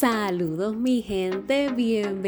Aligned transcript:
Saludos 0.00 0.74
mi 0.76 1.02
gente, 1.02 1.70
bienvenidos 1.72 2.24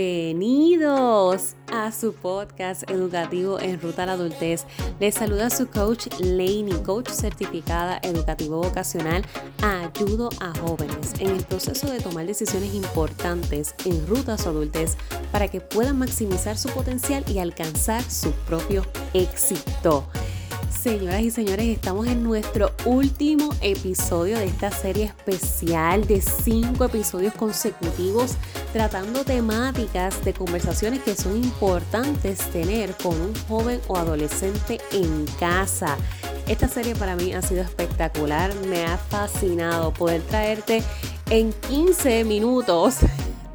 a 1.72 1.90
su 1.90 2.12
podcast 2.12 2.82
educativo 2.90 3.58
en 3.58 3.80
ruta 3.80 4.02
a 4.02 4.06
la 4.06 4.12
adultez. 4.12 4.66
Les 5.00 5.14
saluda 5.14 5.48
su 5.48 5.66
coach 5.68 6.08
Laney, 6.20 6.82
coach 6.84 7.08
certificada 7.08 7.98
educativo 8.02 8.60
vocacional. 8.60 9.24
Ayudo 9.62 10.28
a 10.40 10.52
jóvenes 10.58 11.14
en 11.18 11.28
el 11.30 11.42
proceso 11.44 11.90
de 11.90 12.00
tomar 12.00 12.26
decisiones 12.26 12.74
importantes 12.74 13.74
en 13.86 14.06
ruta 14.06 14.34
a 14.34 14.38
su 14.38 14.50
adultez 14.50 14.98
para 15.30 15.48
que 15.48 15.62
puedan 15.62 15.98
maximizar 15.98 16.58
su 16.58 16.68
potencial 16.68 17.24
y 17.26 17.38
alcanzar 17.38 18.02
su 18.02 18.32
propio 18.46 18.84
éxito. 19.14 20.06
Señoras 20.82 21.20
y 21.20 21.30
señores, 21.30 21.68
estamos 21.68 22.08
en 22.08 22.24
nuestro 22.24 22.72
último 22.86 23.50
episodio 23.60 24.36
de 24.36 24.46
esta 24.46 24.72
serie 24.72 25.04
especial 25.04 26.04
de 26.08 26.20
cinco 26.20 26.86
episodios 26.86 27.34
consecutivos 27.34 28.32
tratando 28.72 29.24
temáticas 29.24 30.24
de 30.24 30.34
conversaciones 30.34 31.00
que 31.04 31.14
son 31.14 31.36
importantes 31.36 32.40
tener 32.50 32.96
con 32.96 33.14
un 33.20 33.32
joven 33.46 33.80
o 33.86 33.96
adolescente 33.96 34.80
en 34.90 35.24
casa. 35.38 35.96
Esta 36.48 36.66
serie 36.66 36.96
para 36.96 37.14
mí 37.14 37.32
ha 37.32 37.42
sido 37.42 37.62
espectacular, 37.62 38.52
me 38.68 38.84
ha 38.84 38.98
fascinado 38.98 39.94
poder 39.94 40.20
traerte 40.22 40.82
en 41.30 41.52
15 41.52 42.24
minutos 42.24 42.96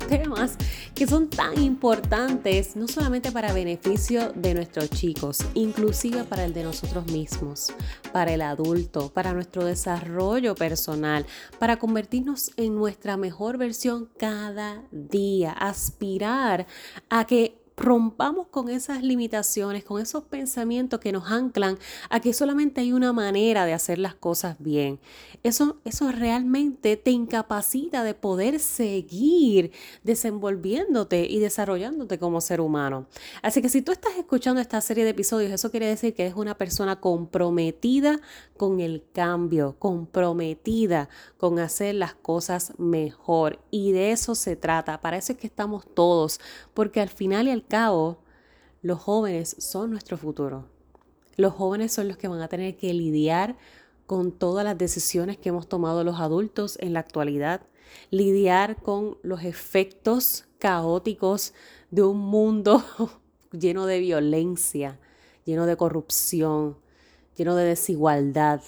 temas 0.08 0.56
que 0.96 1.06
son 1.06 1.30
tan 1.30 1.62
importantes, 1.62 2.76
no 2.76 2.88
solamente 2.88 3.32
para 3.32 3.54
beneficio 3.54 4.32
de 4.34 4.54
nuestros 4.54 4.90
chicos, 4.90 5.40
inclusive 5.54 6.24
para 6.24 6.46
el 6.46 6.54
de 6.54 6.64
nosotros 6.64 7.06
mismos, 7.12 7.74
para 8.12 8.34
el 8.34 8.42
adulto, 8.42 9.10
para 9.10 9.34
nuestro 9.34 9.66
desarrollo 9.66 10.56
personal, 10.56 11.26
para 11.60 11.78
convertirnos 11.78 12.52
en 12.58 12.76
nuestra 12.76 13.18
mejor 13.18 13.58
versión 13.58 14.10
cada 14.18 14.84
día, 14.92 15.52
aspirar 15.52 16.66
a 17.10 17.26
que 17.26 17.67
rompamos 17.78 18.48
con 18.48 18.70
esas 18.70 19.04
limitaciones, 19.04 19.84
con 19.84 20.02
esos 20.02 20.24
pensamientos 20.24 21.00
que 21.00 21.12
nos 21.12 21.32
anclan 21.32 21.78
a 22.10 22.20
que 22.20 22.34
solamente 22.34 22.82
hay 22.82 22.92
una 22.92 23.14
manera 23.14 23.66
de 23.66 23.74
hacer 23.74 24.00
las 24.00 24.16
cosas 24.16 24.58
bien. 24.60 25.00
Eso, 25.44 25.78
eso 25.86 26.12
realmente 26.12 26.98
te 26.98 27.12
incapacita 27.12 28.04
de 28.04 28.16
poder 28.16 28.60
seguir 28.60 29.72
desenvolviéndote 30.04 31.28
y 31.30 31.40
desarrollándote 31.40 32.18
como 32.18 32.42
ser 32.42 32.62
humano. 32.62 33.06
Así 33.44 33.62
que 33.62 33.70
si 33.70 33.84
tú 33.84 33.92
estás 33.92 34.18
escuchando 34.18 34.60
esta 34.60 34.82
serie 34.82 35.04
de 35.04 35.12
episodios, 35.12 35.52
eso 35.52 35.70
quiere 35.70 35.86
decir 35.86 36.16
que 36.16 36.24
eres 36.24 36.36
una 36.36 36.58
persona 36.58 37.00
comprometida 37.00 38.20
con 38.58 38.80
el 38.80 39.04
cambio, 39.14 39.76
comprometida 39.78 41.10
con 41.38 41.60
hacer 41.60 41.94
las 41.94 42.16
cosas 42.16 42.74
mejor. 42.80 43.60
Y 43.70 43.92
de 43.92 44.12
eso 44.12 44.34
se 44.34 44.56
trata. 44.56 45.00
Para 45.00 45.18
eso 45.18 45.34
es 45.34 45.38
que 45.38 45.46
estamos 45.46 45.86
todos, 45.94 46.40
porque 46.74 47.02
al 47.02 47.10
final 47.10 47.48
y 47.48 47.52
al 47.52 47.67
cabo, 47.68 48.20
los 48.82 49.00
jóvenes 49.00 49.56
son 49.60 49.92
nuestro 49.92 50.18
futuro. 50.18 50.66
Los 51.36 51.54
jóvenes 51.54 51.92
son 51.92 52.08
los 52.08 52.18
que 52.18 52.28
van 52.28 52.42
a 52.42 52.48
tener 52.48 52.78
que 52.78 52.94
lidiar 52.94 53.58
con 54.06 54.32
todas 54.32 54.64
las 54.64 54.78
decisiones 54.78 55.38
que 55.38 55.50
hemos 55.50 55.68
tomado 55.68 56.04
los 56.04 56.20
adultos 56.20 56.78
en 56.80 56.94
la 56.94 57.02
actualidad, 57.02 57.62
lidiar 58.10 58.82
con 58.82 59.18
los 59.22 59.44
efectos 59.44 60.46
caóticos 60.60 61.54
de 61.92 62.04
un 62.04 62.18
mundo 62.18 62.84
lleno 63.52 63.86
de 63.86 64.00
violencia, 64.00 65.00
lleno 65.46 65.66
de 65.66 65.78
corrupción, 65.78 66.78
lleno 67.36 67.56
de 67.56 67.66
desigualdad. 67.66 68.62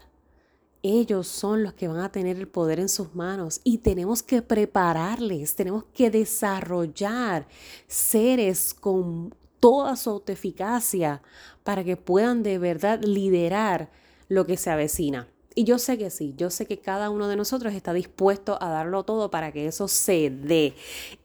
Ellos 0.81 1.27
son 1.27 1.63
los 1.63 1.73
que 1.73 1.89
van 1.89 1.99
a 1.99 2.11
tener 2.11 2.37
el 2.37 2.47
poder 2.47 2.79
en 2.79 2.87
sus 2.87 3.13
manos 3.13 3.59
y 3.65 3.79
tenemos 3.79 4.23
que 4.23 4.41
prepararles, 4.41 5.55
tenemos 5.55 5.83
que 5.93 6.09
desarrollar 6.09 7.47
seres 7.87 8.73
con 8.73 9.35
toda 9.59 9.97
su 9.97 10.09
autoeficacia 10.09 11.21
para 11.63 11.83
que 11.83 11.97
puedan 11.97 12.43
de 12.43 12.57
verdad 12.59 13.01
liderar 13.03 13.89
lo 14.29 14.45
que 14.45 14.55
se 14.55 14.69
avecina. 14.69 15.27
Y 15.59 15.65
yo 15.65 15.77
sé 15.77 15.97
que 15.97 16.09
sí, 16.09 16.35
yo 16.37 16.49
sé 16.49 16.65
que 16.65 16.79
cada 16.79 17.09
uno 17.09 17.27
de 17.27 17.35
nosotros 17.35 17.73
está 17.73 17.91
dispuesto 17.91 18.57
a 18.63 18.69
darlo 18.69 19.03
todo 19.03 19.29
para 19.29 19.51
que 19.51 19.67
eso 19.67 19.89
se 19.89 20.29
dé. 20.29 20.73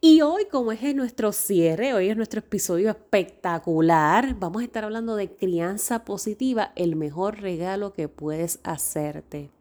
Y 0.01 0.23
hoy, 0.23 0.47
como 0.51 0.73
es 0.73 0.93
nuestro 0.93 1.31
cierre, 1.31 1.93
hoy 1.93 2.09
es 2.09 2.17
nuestro 2.17 2.39
episodio 2.39 2.89
espectacular, 2.89 4.35
vamos 4.37 4.61
a 4.61 4.65
estar 4.65 4.83
hablando 4.83 5.15
de 5.15 5.33
crianza 5.33 6.03
positiva, 6.03 6.73
el 6.75 6.97
mejor 6.97 7.39
regalo 7.39 7.93
que 7.93 8.09
puedes 8.09 8.59
hacerte. 8.63 9.51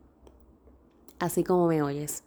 Así 1.20 1.44
como 1.44 1.68
me 1.68 1.80
oyes, 1.80 2.24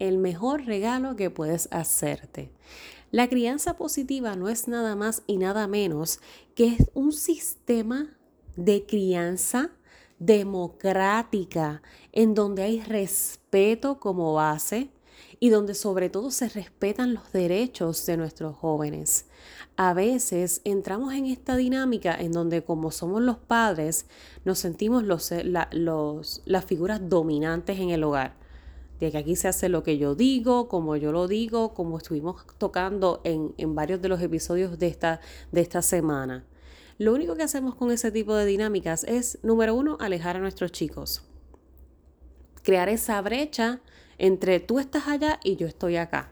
el 0.00 0.18
mejor 0.18 0.64
regalo 0.64 1.14
que 1.14 1.30
puedes 1.30 1.68
hacerte. 1.70 2.50
La 3.12 3.28
crianza 3.28 3.76
positiva 3.76 4.34
no 4.34 4.48
es 4.48 4.66
nada 4.66 4.96
más 4.96 5.22
y 5.28 5.36
nada 5.36 5.68
menos 5.68 6.18
que 6.56 6.76
un 6.92 7.12
sistema 7.12 8.16
de 8.56 8.84
crianza 8.84 9.70
democrática, 10.18 11.82
en 12.12 12.34
donde 12.34 12.62
hay 12.62 12.80
respeto 12.80 13.98
como 14.00 14.34
base 14.34 14.90
y 15.40 15.50
donde 15.50 15.74
sobre 15.74 16.08
todo 16.08 16.30
se 16.30 16.48
respetan 16.48 17.14
los 17.14 17.32
derechos 17.32 18.06
de 18.06 18.16
nuestros 18.16 18.56
jóvenes. 18.56 19.26
A 19.76 19.92
veces 19.92 20.60
entramos 20.64 21.12
en 21.14 21.26
esta 21.26 21.56
dinámica 21.56 22.14
en 22.18 22.32
donde 22.32 22.62
como 22.62 22.90
somos 22.90 23.20
los 23.22 23.38
padres, 23.38 24.06
nos 24.44 24.58
sentimos 24.58 25.02
los, 25.02 25.32
las 25.42 26.64
figuras 26.64 27.08
dominantes 27.08 27.78
en 27.78 27.90
el 27.90 28.04
hogar. 28.04 28.36
De 29.00 29.10
que 29.10 29.18
aquí 29.18 29.34
se 29.34 29.48
hace 29.48 29.68
lo 29.68 29.82
que 29.82 29.98
yo 29.98 30.14
digo, 30.14 30.68
como 30.68 30.96
yo 30.96 31.10
lo 31.10 31.26
digo, 31.26 31.74
como 31.74 31.98
estuvimos 31.98 32.46
tocando 32.58 33.20
en, 33.24 33.52
en 33.58 33.74
varios 33.74 34.00
de 34.00 34.08
los 34.08 34.22
episodios 34.22 34.78
de 34.78 34.86
esta, 34.86 35.20
de 35.50 35.60
esta 35.60 35.82
semana. 35.82 36.44
Lo 36.98 37.12
único 37.12 37.34
que 37.34 37.42
hacemos 37.42 37.74
con 37.74 37.90
ese 37.90 38.12
tipo 38.12 38.34
de 38.34 38.46
dinámicas 38.46 39.04
es, 39.04 39.38
número 39.42 39.74
uno, 39.74 39.96
alejar 40.00 40.36
a 40.36 40.40
nuestros 40.40 40.70
chicos. 40.70 41.24
Crear 42.62 42.88
esa 42.88 43.20
brecha 43.20 43.80
entre 44.16 44.60
tú 44.60 44.78
estás 44.78 45.08
allá 45.08 45.40
y 45.42 45.56
yo 45.56 45.66
estoy 45.66 45.96
acá. 45.96 46.30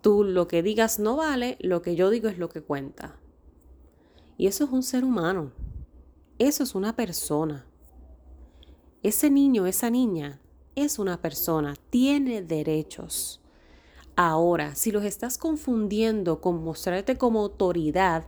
Tú 0.00 0.24
lo 0.24 0.48
que 0.48 0.62
digas 0.62 0.98
no 0.98 1.16
vale, 1.16 1.56
lo 1.60 1.82
que 1.82 1.94
yo 1.94 2.10
digo 2.10 2.28
es 2.28 2.38
lo 2.38 2.48
que 2.48 2.62
cuenta. 2.62 3.16
Y 4.36 4.46
eso 4.46 4.64
es 4.64 4.70
un 4.70 4.82
ser 4.82 5.04
humano. 5.04 5.52
Eso 6.38 6.62
es 6.62 6.74
una 6.74 6.96
persona. 6.96 7.66
Ese 9.02 9.30
niño, 9.30 9.66
esa 9.66 9.90
niña, 9.90 10.40
es 10.74 10.98
una 10.98 11.20
persona, 11.20 11.76
tiene 11.90 12.42
derechos. 12.42 13.40
Ahora, 14.16 14.74
si 14.74 14.90
los 14.90 15.04
estás 15.04 15.38
confundiendo 15.38 16.40
con 16.40 16.64
mostrarte 16.64 17.16
como 17.16 17.40
autoridad, 17.40 18.24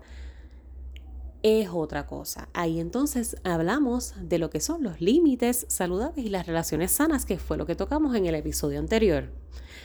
es 1.47 1.69
otra 1.73 2.07
cosa. 2.07 2.49
Ahí 2.55 2.81
entonces 2.81 3.37
hablamos 3.45 4.15
de 4.21 4.41
lo 4.41 4.51
que 4.51 4.61
son 4.61 4.83
los 4.83 5.01
límites 5.01 5.65
saludables 5.69 6.27
y 6.27 6.29
las 6.29 6.45
relaciones 6.45 6.91
sanas, 6.91 7.25
que 7.25 7.39
fue 7.39 7.57
lo 7.57 7.67
que 7.67 7.77
tocamos 7.77 8.17
en 8.17 8.27
el 8.27 8.35
episodio 8.35 8.81
anterior. 8.81 9.31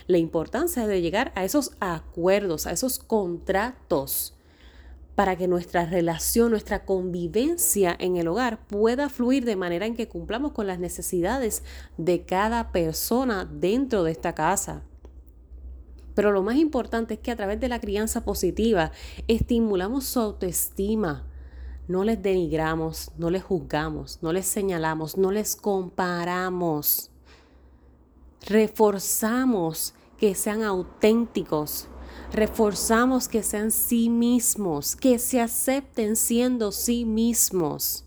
La 0.08 0.18
importancia 0.18 0.88
de 0.88 1.02
llegar 1.02 1.32
a 1.36 1.46
esos 1.46 1.74
acuerdos, 1.80 2.66
a 2.66 2.72
esos 2.72 2.98
contratos, 2.98 4.34
para 5.14 5.36
que 5.36 5.48
nuestra 5.48 5.86
relación, 5.86 6.50
nuestra 6.50 6.84
convivencia 6.84 7.96
en 8.00 8.18
el 8.18 8.28
hogar 8.28 8.66
pueda 8.66 9.08
fluir 9.08 9.46
de 9.46 9.56
manera 9.56 9.86
en 9.86 9.96
que 9.96 10.08
cumplamos 10.08 10.54
con 10.54 10.66
las 10.66 10.80
necesidades 10.80 11.64
de 11.98 12.26
cada 12.26 12.72
persona 12.72 13.46
dentro 13.46 14.04
de 14.04 14.14
esta 14.14 14.34
casa. 14.34 14.82
Pero 16.16 16.32
lo 16.32 16.42
más 16.42 16.56
importante 16.56 17.14
es 17.14 17.20
que 17.20 17.30
a 17.30 17.36
través 17.36 17.60
de 17.60 17.70
la 17.70 17.80
crianza 17.80 18.24
positiva 18.24 18.92
estimulamos 19.28 20.06
su 20.06 20.20
autoestima, 20.20 21.28
no 21.88 22.04
les 22.04 22.22
denigramos, 22.22 23.12
no 23.18 23.30
les 23.30 23.44
juzgamos, 23.44 24.20
no 24.22 24.32
les 24.32 24.46
señalamos, 24.46 25.18
no 25.18 25.32
les 25.32 25.56
comparamos. 25.56 27.10
Reforzamos 28.48 29.94
que 30.18 30.36
sean 30.36 30.64
auténticos, 30.64 31.88
reforzamos 32.32 33.28
que 33.28 33.44
sean 33.44 33.72
sí 33.72 34.10
mismos, 34.10 34.96
que 34.96 35.20
se 35.20 35.42
acepten 35.42 36.16
siendo 36.16 36.72
sí 36.72 37.06
mismos 37.06 38.06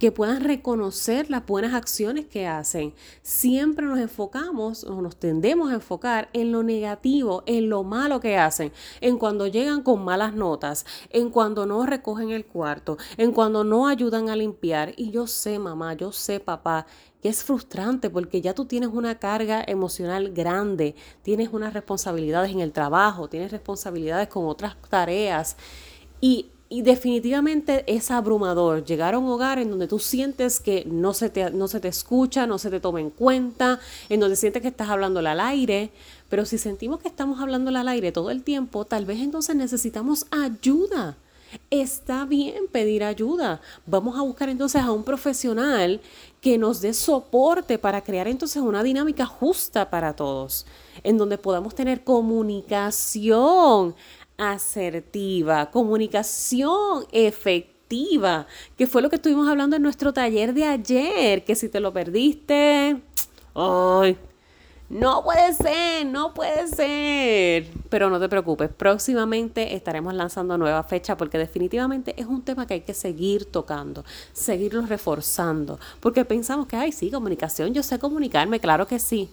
que 0.00 0.10
puedan 0.10 0.42
reconocer 0.42 1.28
las 1.28 1.44
buenas 1.44 1.74
acciones 1.74 2.24
que 2.24 2.46
hacen. 2.46 2.94
Siempre 3.20 3.84
nos 3.84 3.98
enfocamos 3.98 4.82
o 4.82 5.02
nos 5.02 5.16
tendemos 5.16 5.70
a 5.70 5.74
enfocar 5.74 6.30
en 6.32 6.52
lo 6.52 6.62
negativo, 6.62 7.42
en 7.44 7.68
lo 7.68 7.84
malo 7.84 8.18
que 8.18 8.38
hacen, 8.38 8.72
en 9.02 9.18
cuando 9.18 9.46
llegan 9.46 9.82
con 9.82 10.02
malas 10.02 10.34
notas, 10.34 10.86
en 11.10 11.28
cuando 11.28 11.66
no 11.66 11.84
recogen 11.84 12.30
el 12.30 12.46
cuarto, 12.46 12.96
en 13.18 13.32
cuando 13.32 13.62
no 13.62 13.88
ayudan 13.88 14.30
a 14.30 14.36
limpiar. 14.36 14.94
Y 14.96 15.10
yo 15.10 15.26
sé, 15.26 15.58
mamá, 15.58 15.92
yo 15.92 16.12
sé, 16.12 16.40
papá, 16.40 16.86
que 17.20 17.28
es 17.28 17.44
frustrante 17.44 18.08
porque 18.08 18.40
ya 18.40 18.54
tú 18.54 18.64
tienes 18.64 18.88
una 18.88 19.18
carga 19.18 19.62
emocional 19.66 20.32
grande, 20.32 20.94
tienes 21.20 21.50
unas 21.52 21.74
responsabilidades 21.74 22.52
en 22.52 22.60
el 22.60 22.72
trabajo, 22.72 23.28
tienes 23.28 23.52
responsabilidades 23.52 24.28
con 24.28 24.46
otras 24.46 24.76
tareas 24.88 25.58
y 26.22 26.52
y 26.72 26.82
definitivamente 26.82 27.82
es 27.88 28.12
abrumador 28.12 28.84
llegar 28.84 29.14
a 29.14 29.18
un 29.18 29.28
hogar 29.28 29.58
en 29.58 29.70
donde 29.70 29.88
tú 29.88 29.98
sientes 29.98 30.60
que 30.60 30.84
no 30.86 31.12
se, 31.14 31.28
te, 31.28 31.50
no 31.50 31.66
se 31.66 31.80
te 31.80 31.88
escucha, 31.88 32.46
no 32.46 32.58
se 32.58 32.70
te 32.70 32.78
toma 32.78 33.00
en 33.00 33.10
cuenta, 33.10 33.80
en 34.08 34.20
donde 34.20 34.36
sientes 34.36 34.62
que 34.62 34.68
estás 34.68 34.88
hablando 34.88 35.18
al 35.18 35.40
aire. 35.40 35.90
Pero 36.28 36.46
si 36.46 36.58
sentimos 36.58 37.00
que 37.00 37.08
estamos 37.08 37.40
hablando 37.40 37.76
al 37.76 37.88
aire 37.88 38.12
todo 38.12 38.30
el 38.30 38.44
tiempo, 38.44 38.84
tal 38.84 39.04
vez 39.04 39.18
entonces 39.18 39.56
necesitamos 39.56 40.26
ayuda. 40.30 41.16
Está 41.70 42.24
bien 42.24 42.68
pedir 42.70 43.02
ayuda. 43.02 43.60
Vamos 43.84 44.16
a 44.16 44.22
buscar 44.22 44.48
entonces 44.48 44.80
a 44.80 44.92
un 44.92 45.02
profesional 45.02 46.00
que 46.40 46.56
nos 46.56 46.80
dé 46.80 46.94
soporte 46.94 47.78
para 47.78 48.02
crear 48.04 48.28
entonces 48.28 48.62
una 48.62 48.84
dinámica 48.84 49.26
justa 49.26 49.90
para 49.90 50.14
todos, 50.14 50.66
en 51.02 51.18
donde 51.18 51.36
podamos 51.36 51.74
tener 51.74 52.04
comunicación 52.04 53.96
asertiva, 54.40 55.70
comunicación 55.70 57.04
efectiva, 57.12 58.46
que 58.76 58.86
fue 58.86 59.02
lo 59.02 59.10
que 59.10 59.16
estuvimos 59.16 59.48
hablando 59.48 59.76
en 59.76 59.82
nuestro 59.82 60.12
taller 60.12 60.54
de 60.54 60.64
ayer, 60.64 61.44
que 61.44 61.54
si 61.54 61.68
te 61.68 61.78
lo 61.78 61.92
perdiste, 61.92 62.96
¡ay! 63.54 64.16
No 64.88 65.22
puede 65.22 65.54
ser, 65.54 66.04
no 66.06 66.34
puede 66.34 66.66
ser. 66.66 67.68
Pero 67.90 68.10
no 68.10 68.18
te 68.18 68.28
preocupes, 68.28 68.70
próximamente 68.70 69.76
estaremos 69.76 70.14
lanzando 70.14 70.58
nueva 70.58 70.82
fecha 70.82 71.16
porque 71.16 71.38
definitivamente 71.38 72.20
es 72.20 72.26
un 72.26 72.42
tema 72.42 72.66
que 72.66 72.74
hay 72.74 72.80
que 72.80 72.94
seguir 72.94 73.44
tocando, 73.44 74.04
seguirlo 74.32 74.82
reforzando, 74.86 75.78
porque 76.00 76.24
pensamos 76.24 76.66
que, 76.66 76.76
ay, 76.76 76.90
sí, 76.90 77.08
comunicación, 77.10 77.72
yo 77.72 77.84
sé 77.84 78.00
comunicarme, 78.00 78.58
claro 78.58 78.88
que 78.88 78.98
sí. 78.98 79.30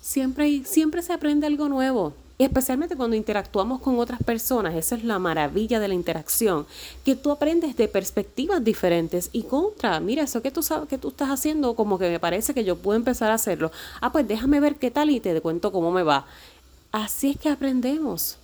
Siempre, 0.00 0.62
siempre 0.64 1.02
se 1.02 1.12
aprende 1.12 1.46
algo 1.46 1.68
nuevo. 1.68 2.12
Y 2.38 2.44
especialmente 2.44 2.96
cuando 2.96 3.14
interactuamos 3.14 3.80
con 3.80 3.98
otras 3.98 4.22
personas, 4.22 4.74
esa 4.74 4.96
es 4.96 5.04
la 5.04 5.18
maravilla 5.18 5.78
de 5.78 5.88
la 5.88 5.94
interacción, 5.94 6.66
que 7.04 7.14
tú 7.14 7.30
aprendes 7.30 7.76
de 7.76 7.88
perspectivas 7.88 8.64
diferentes 8.64 9.28
y 9.32 9.44
contra, 9.44 10.00
mira, 10.00 10.22
eso 10.22 10.42
que 10.42 10.50
tú 10.50 10.62
sabes 10.62 10.88
que 10.88 10.98
tú 10.98 11.08
estás 11.08 11.28
haciendo, 11.28 11.74
como 11.74 11.98
que 11.98 12.08
me 12.10 12.18
parece 12.18 12.54
que 12.54 12.64
yo 12.64 12.76
puedo 12.76 12.96
empezar 12.96 13.30
a 13.30 13.34
hacerlo. 13.34 13.70
Ah, 14.00 14.10
pues 14.10 14.26
déjame 14.26 14.60
ver 14.60 14.76
qué 14.76 14.90
tal 14.90 15.10
y 15.10 15.20
te 15.20 15.40
cuento 15.40 15.70
cómo 15.72 15.92
me 15.92 16.02
va. 16.02 16.26
Así 16.90 17.30
es 17.30 17.38
que 17.38 17.48
aprendemos, 17.48 18.38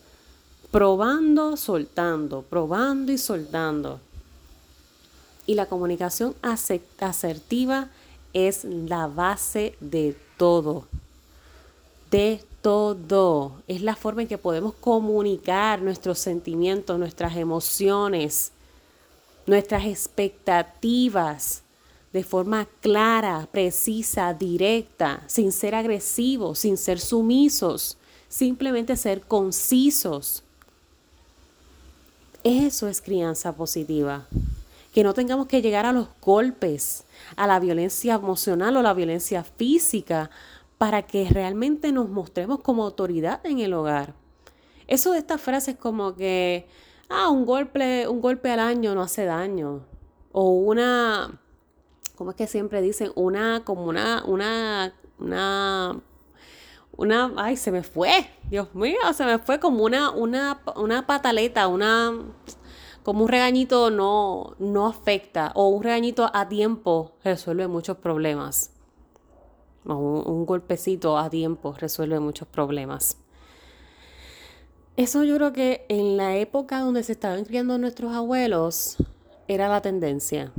probando, 0.71 1.57
soltando, 1.57 2.43
probando 2.43 3.11
y 3.13 3.19
soltando. 3.19 4.01
Y 5.47 5.55
la 5.55 5.67
comunicación 5.67 6.35
asertiva 6.43 7.89
es 8.33 8.65
la 8.65 9.07
base 9.07 9.77
de 9.81 10.17
todo. 10.37 10.87
De 12.11 12.45
todo. 12.69 13.63
Es 13.67 13.81
la 13.81 13.97
forma 13.97 14.21
en 14.21 14.29
que 14.29 14.37
podemos 14.37 14.75
comunicar 14.75 15.81
nuestros 15.81 16.19
sentimientos, 16.19 16.99
nuestras 16.99 17.35
emociones, 17.35 18.53
nuestras 19.47 19.87
expectativas 19.87 21.63
de 22.13 22.23
forma 22.23 22.69
clara, 22.83 23.49
precisa, 23.51 24.35
directa, 24.35 25.23
sin 25.29 25.51
ser 25.51 25.75
agresivos, 25.75 26.59
sin 26.59 26.77
ser 26.77 27.01
sumisos, 27.01 27.97
simplemente 28.29 28.97
ser 28.97 29.23
concisos. 29.23 30.43
Eso 32.45 32.87
es 32.87 33.01
crianza 33.01 33.55
positiva. 33.55 34.27
Que 34.93 35.05
no 35.05 35.15
tengamos 35.15 35.47
que 35.47 35.63
llegar 35.63 35.87
a 35.87 35.93
los 35.93 36.09
golpes, 36.21 37.05
a 37.35 37.47
la 37.47 37.61
violencia 37.61 38.17
emocional 38.17 38.77
o 38.77 38.83
la 38.83 38.93
violencia 38.93 39.43
física 39.43 40.31
para 40.79 41.03
que 41.03 41.29
realmente 41.29 41.91
nos 41.93 42.09
mostremos 42.09 42.61
como 42.61 42.85
autoridad 42.85 43.45
en 43.45 43.59
el 43.59 43.75
hogar. 43.75 44.15
Eso 44.87 45.13
de 45.13 45.19
estas 45.19 45.41
frases 45.41 45.77
como 45.77 46.15
que, 46.15 46.67
ah, 47.09 47.29
un 47.29 47.45
golpe, 47.45 48.07
un 48.09 48.21
golpe 48.21 48.51
al 48.51 48.61
año 48.61 48.95
no 48.95 49.03
hace 49.03 49.25
daño. 49.25 49.85
O 50.33 50.51
una, 50.51 51.41
¿cómo 52.15 52.31
es 52.31 52.37
que 52.37 52.47
siempre 52.47 52.81
dicen? 52.81 53.11
Una, 53.17 53.65
como 53.65 53.85
una, 53.85 54.23
una, 54.25 54.95
una, 55.19 56.01
una, 56.97 57.33
ay, 57.37 57.57
se 57.57 57.73
me 57.73 57.83
fue, 57.83 58.31
Dios 58.49 58.73
mío, 58.75 58.99
se 59.13 59.25
me 59.27 59.39
fue 59.39 59.59
como 59.59 59.85
una, 59.85 60.11
una, 60.11 60.63
una 60.77 61.07
pataleta, 61.07 61.67
una, 61.67 62.13
como 63.03 63.25
un 63.25 63.29
regañito 63.29 63.91
no, 63.91 64.55
no 64.61 64.87
afecta, 64.87 65.51
o 65.55 65.69
un 65.69 65.83
regañito 65.83 66.31
a 66.33 66.49
tiempo 66.49 67.13
resuelve 67.25 67.67
muchos 67.67 67.97
problemas 67.97 68.78
un, 69.97 70.47
golpecito 70.47 71.19
a 71.19 71.31
tiempo 71.31 71.75
resuelve 71.79 72.21
muchos 72.21 72.49
problemas. 72.49 73.19
Eso 74.97 75.25
yo 75.25 75.37
creo 75.37 75.53
que 75.53 75.87
en 75.89 76.17
la 76.17 76.37
época 76.37 76.81
donde 76.81 77.03
se 77.03 77.13
estaban 77.13 77.45
criando 77.45 77.79
nuestros 77.79 78.13
abuelos 78.13 78.97
era 79.47 79.69
la 79.69 79.81
tendencia. 79.81 80.53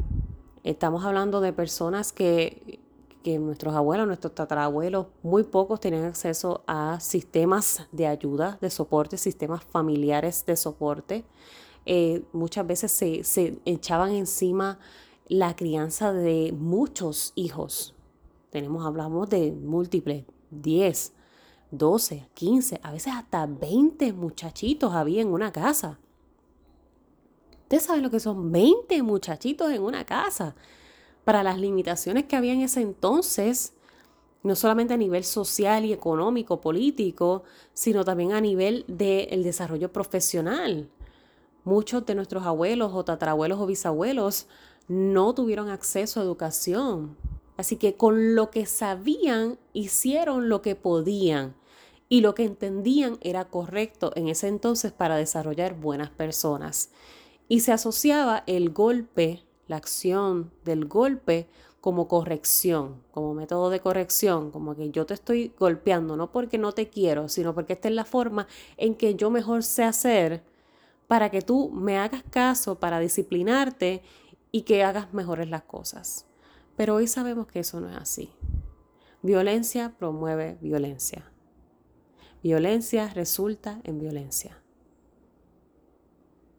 Estamos 0.64 1.04
hablando 1.04 1.42
de 1.42 1.54
personas 1.54 2.12
que, 2.12 2.80
que 3.24 3.38
nuestros 3.38 3.76
abuelos, 3.76 4.08
nuestros 4.08 4.34
tatarabuelos, 4.34 5.08
muy 5.24 5.44
pocos 5.44 5.80
tenían 5.80 6.06
acceso 6.06 6.64
a 6.68 7.00
sistemas 7.00 7.86
de 7.92 8.08
ayuda, 8.08 8.58
de 8.62 8.70
soporte, 8.70 9.18
sistemas 9.18 9.64
familiares 9.64 10.46
de 10.46 10.56
soporte. 10.56 11.26
Eh, 11.86 12.24
muchas 12.34 12.66
veces 12.66 12.92
se, 12.92 13.24
se 13.24 13.60
echaban 13.66 14.12
encima 14.12 14.80
la 15.28 15.56
crianza 15.56 16.12
de 16.12 16.54
muchos 16.58 17.34
hijos, 17.36 17.94
tenemos, 18.50 18.86
hablamos 18.86 19.30
de 19.30 19.51
múltiples, 19.51 20.25
10, 20.51 21.13
12, 21.72 22.30
15, 22.34 22.80
a 22.81 22.92
veces 22.92 23.13
hasta 23.13 23.46
20 23.46 24.13
muchachitos 24.13 24.94
había 24.94 25.22
en 25.22 25.31
una 25.31 25.51
casa. 25.51 26.00
Usted 27.63 27.80
sabe 27.80 28.01
lo 28.01 28.10
que 28.10 28.19
son 28.19 28.51
20 28.51 29.04
muchachitos 29.04 29.72
en 29.72 29.84
una 29.84 30.06
casa. 30.06 30.56
Para 31.24 31.44
las 31.44 31.60
limitaciones 31.60 32.25
que 32.25 32.36
había 32.36 32.54
en 32.54 32.62
ese 32.62 32.81
entonces, 32.81 33.74
no 34.42 34.56
solamente 34.56 34.95
a 34.95 34.98
nivel 34.98 35.24
social 35.24 35.86
y 35.86 35.94
económico, 35.94 36.62
político, 36.62 37.44
sino 37.74 38.04
también 38.04 38.31
a 38.31 38.42
nivel 38.42 38.86
del 38.88 39.44
desarrollo 39.44 39.94
profesional. 39.94 40.90
Muchos 41.63 42.06
de 42.07 42.16
nuestros 42.16 42.45
abuelos 42.45 42.92
o 42.95 43.06
tatarabuelos 43.06 43.60
o 43.60 43.68
bisabuelos 43.68 44.48
no 44.88 45.36
tuvieron 45.36 45.69
acceso 45.69 46.19
a 46.19 46.24
educación 46.24 47.16
Así 47.59 47.75
que 47.75 47.95
con 47.95 48.35
lo 48.35 48.51
que 48.51 48.65
sabían, 48.65 49.59
hicieron 49.73 50.47
lo 50.47 50.61
que 50.61 50.75
podían 50.75 51.56
y 52.07 52.21
lo 52.21 52.33
que 52.33 52.45
entendían 52.45 53.17
era 53.19 53.50
correcto 53.50 54.13
en 54.15 54.29
ese 54.29 54.47
entonces 54.47 54.94
para 54.94 55.17
desarrollar 55.17 55.77
buenas 55.77 56.09
personas. 56.09 56.89
Y 57.50 57.59
se 57.59 57.73
asociaba 57.73 58.45
el 58.47 58.69
golpe, 58.69 59.44
la 59.67 59.75
acción 59.75 60.53
del 60.63 60.85
golpe, 60.85 61.50
como 61.81 62.07
corrección, 62.07 63.03
como 63.11 63.33
método 63.33 63.69
de 63.69 63.81
corrección, 63.81 64.51
como 64.51 64.73
que 64.73 64.91
yo 64.91 65.06
te 65.06 65.15
estoy 65.15 65.51
golpeando, 65.59 66.15
no 66.15 66.31
porque 66.31 66.57
no 66.57 66.71
te 66.71 66.88
quiero, 66.88 67.27
sino 67.27 67.53
porque 67.53 67.73
esta 67.73 67.89
es 67.89 67.94
la 67.94 68.06
forma 68.06 68.47
en 68.77 68.95
que 68.95 69.15
yo 69.15 69.30
mejor 69.31 69.63
sé 69.63 69.83
hacer 69.83 70.45
para 71.07 71.30
que 71.30 71.42
tú 71.42 71.69
me 71.71 71.97
hagas 71.97 72.23
caso, 72.30 72.80
para 72.80 73.01
disciplinarte 73.01 74.01
y 74.49 74.61
que 74.61 74.85
hagas 74.85 75.13
mejores 75.13 75.49
las 75.49 75.63
cosas. 75.63 76.29
Pero 76.80 76.95
hoy 76.95 77.07
sabemos 77.07 77.45
que 77.48 77.59
eso 77.59 77.81
no 77.81 77.90
es 77.90 77.98
así. 77.98 78.31
Violencia 79.21 79.98
promueve 80.00 80.57
violencia. 80.62 81.30
Violencia 82.42 83.09
resulta 83.09 83.81
en 83.83 84.00
violencia. 84.00 84.64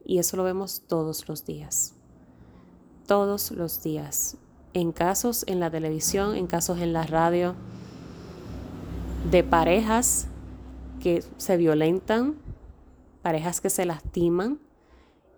Y 0.05 0.19
eso 0.19 0.37
lo 0.37 0.45
vemos 0.45 0.83
todos 0.87 1.27
los 1.27 1.47
días. 1.47 1.95
Todos 3.07 3.51
los 3.53 3.83
días. 3.83 4.37
En 4.75 4.93
casos 4.93 5.43
en 5.47 5.59
la 5.59 5.71
televisión, 5.71 6.37
en 6.37 6.47
casos 6.47 6.81
en 6.81 6.93
la 6.93 7.05
radio, 7.05 7.55
de 9.31 9.43
parejas 9.43 10.27
que 11.01 11.25
se 11.39 11.57
violentan, 11.57 12.37
parejas 13.23 13.63
que 13.63 13.71
se 13.71 13.87
lastiman. 13.87 14.61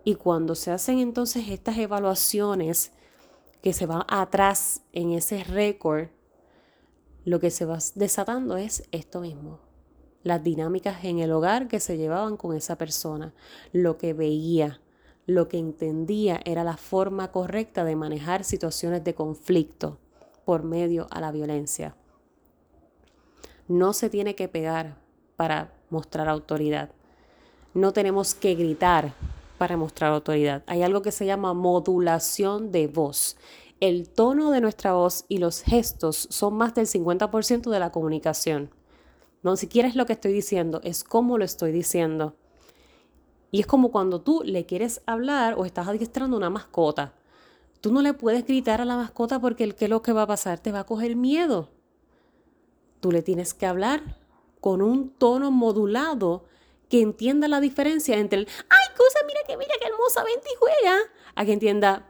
Y 0.03 0.15
cuando 0.15 0.55
se 0.55 0.71
hacen 0.71 0.99
entonces 0.99 1.47
estas 1.47 1.77
evaluaciones 1.77 2.91
que 3.63 3.71
se 3.71 3.85
va 3.85 4.05
atrás 4.09 4.81
en 4.91 5.13
ese 5.13 5.41
récord, 5.45 6.09
lo 7.23 7.39
que 7.39 7.49
se 7.49 7.63
va 7.63 7.79
desatando 7.95 8.57
es 8.57 8.83
esto 8.91 9.21
mismo. 9.21 9.61
Las 10.21 10.43
dinámicas 10.43 11.05
en 11.05 11.19
el 11.19 11.31
hogar 11.31 11.69
que 11.69 11.79
se 11.79 11.95
llevaban 11.95 12.35
con 12.35 12.53
esa 12.57 12.77
persona, 12.77 13.33
lo 13.71 13.97
que 13.97 14.13
veía, 14.13 14.81
lo 15.25 15.47
que 15.47 15.59
entendía 15.59 16.41
era 16.43 16.65
la 16.65 16.75
forma 16.75 17.31
correcta 17.31 17.85
de 17.85 17.95
manejar 17.95 18.43
situaciones 18.43 19.01
de 19.05 19.15
conflicto 19.15 19.97
por 20.43 20.63
medio 20.63 21.07
a 21.09 21.21
la 21.21 21.31
violencia. 21.31 21.95
No 23.69 23.93
se 23.93 24.09
tiene 24.09 24.35
que 24.35 24.49
pegar 24.49 24.97
para 25.37 25.73
mostrar 25.89 26.27
autoridad. 26.27 26.89
No 27.73 27.93
tenemos 27.93 28.35
que 28.35 28.55
gritar 28.55 29.13
para 29.63 29.77
mostrar 29.77 30.11
autoridad. 30.11 30.61
Hay 30.67 30.81
algo 30.81 31.01
que 31.01 31.13
se 31.13 31.25
llama 31.25 31.53
modulación 31.53 32.73
de 32.73 32.87
voz. 32.87 33.37
El 33.79 34.09
tono 34.09 34.51
de 34.51 34.59
nuestra 34.59 34.91
voz 34.91 35.23
y 35.29 35.37
los 35.37 35.61
gestos 35.61 36.27
son 36.29 36.55
más 36.55 36.75
del 36.75 36.85
50% 36.85 37.69
de 37.69 37.79
la 37.79 37.89
comunicación. 37.89 38.71
No 39.41 39.55
siquiera 39.55 39.87
es 39.87 39.95
lo 39.95 40.05
que 40.05 40.11
estoy 40.11 40.33
diciendo, 40.33 40.81
es 40.83 41.05
cómo 41.05 41.37
lo 41.37 41.45
estoy 41.45 41.71
diciendo. 41.71 42.35
Y 43.51 43.61
es 43.61 43.65
como 43.65 43.89
cuando 43.89 44.19
tú 44.19 44.41
le 44.43 44.65
quieres 44.65 45.01
hablar 45.05 45.55
o 45.57 45.63
estás 45.63 45.87
adiestrando 45.87 46.35
una 46.35 46.49
mascota. 46.49 47.13
Tú 47.79 47.93
no 47.93 48.01
le 48.01 48.13
puedes 48.13 48.45
gritar 48.45 48.81
a 48.81 48.85
la 48.85 48.97
mascota 48.97 49.39
porque 49.39 49.63
el 49.63 49.75
que 49.75 49.87
lo 49.87 50.01
que 50.01 50.11
va 50.11 50.23
a 50.23 50.27
pasar 50.27 50.59
te 50.59 50.73
va 50.73 50.81
a 50.81 50.85
coger 50.85 51.15
miedo. 51.15 51.69
Tú 52.99 53.13
le 53.13 53.21
tienes 53.21 53.53
que 53.53 53.65
hablar 53.65 54.17
con 54.59 54.81
un 54.81 55.09
tono 55.09 55.51
modulado 55.51 56.43
que 56.93 57.01
entienda 57.01 57.47
la 57.47 57.59
diferencia 57.59 58.19
entre 58.19 58.41
el 58.41 58.47
¡ay, 58.69 58.95
cosa, 58.95 59.17
mira 59.25 59.39
que 59.47 59.57
mira 59.57 59.73
qué 59.81 59.87
hermosa, 59.87 60.23
vente 60.23 60.47
y 60.47 60.57
juega! 60.59 60.99
A 61.33 61.43
que 61.43 61.53
entienda, 61.53 62.07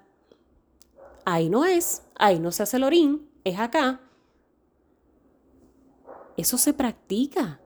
ahí 1.24 1.48
no 1.48 1.63
es, 1.63 2.02
ahí 2.16 2.38
no 2.38 2.52
se 2.52 2.63
hace 2.63 2.75
el 2.75 2.84
orín, 2.84 3.30
es 3.46 3.58
acá. 3.58 4.02
Eso 6.36 6.58
se 6.58 6.74
practica. 6.74 7.62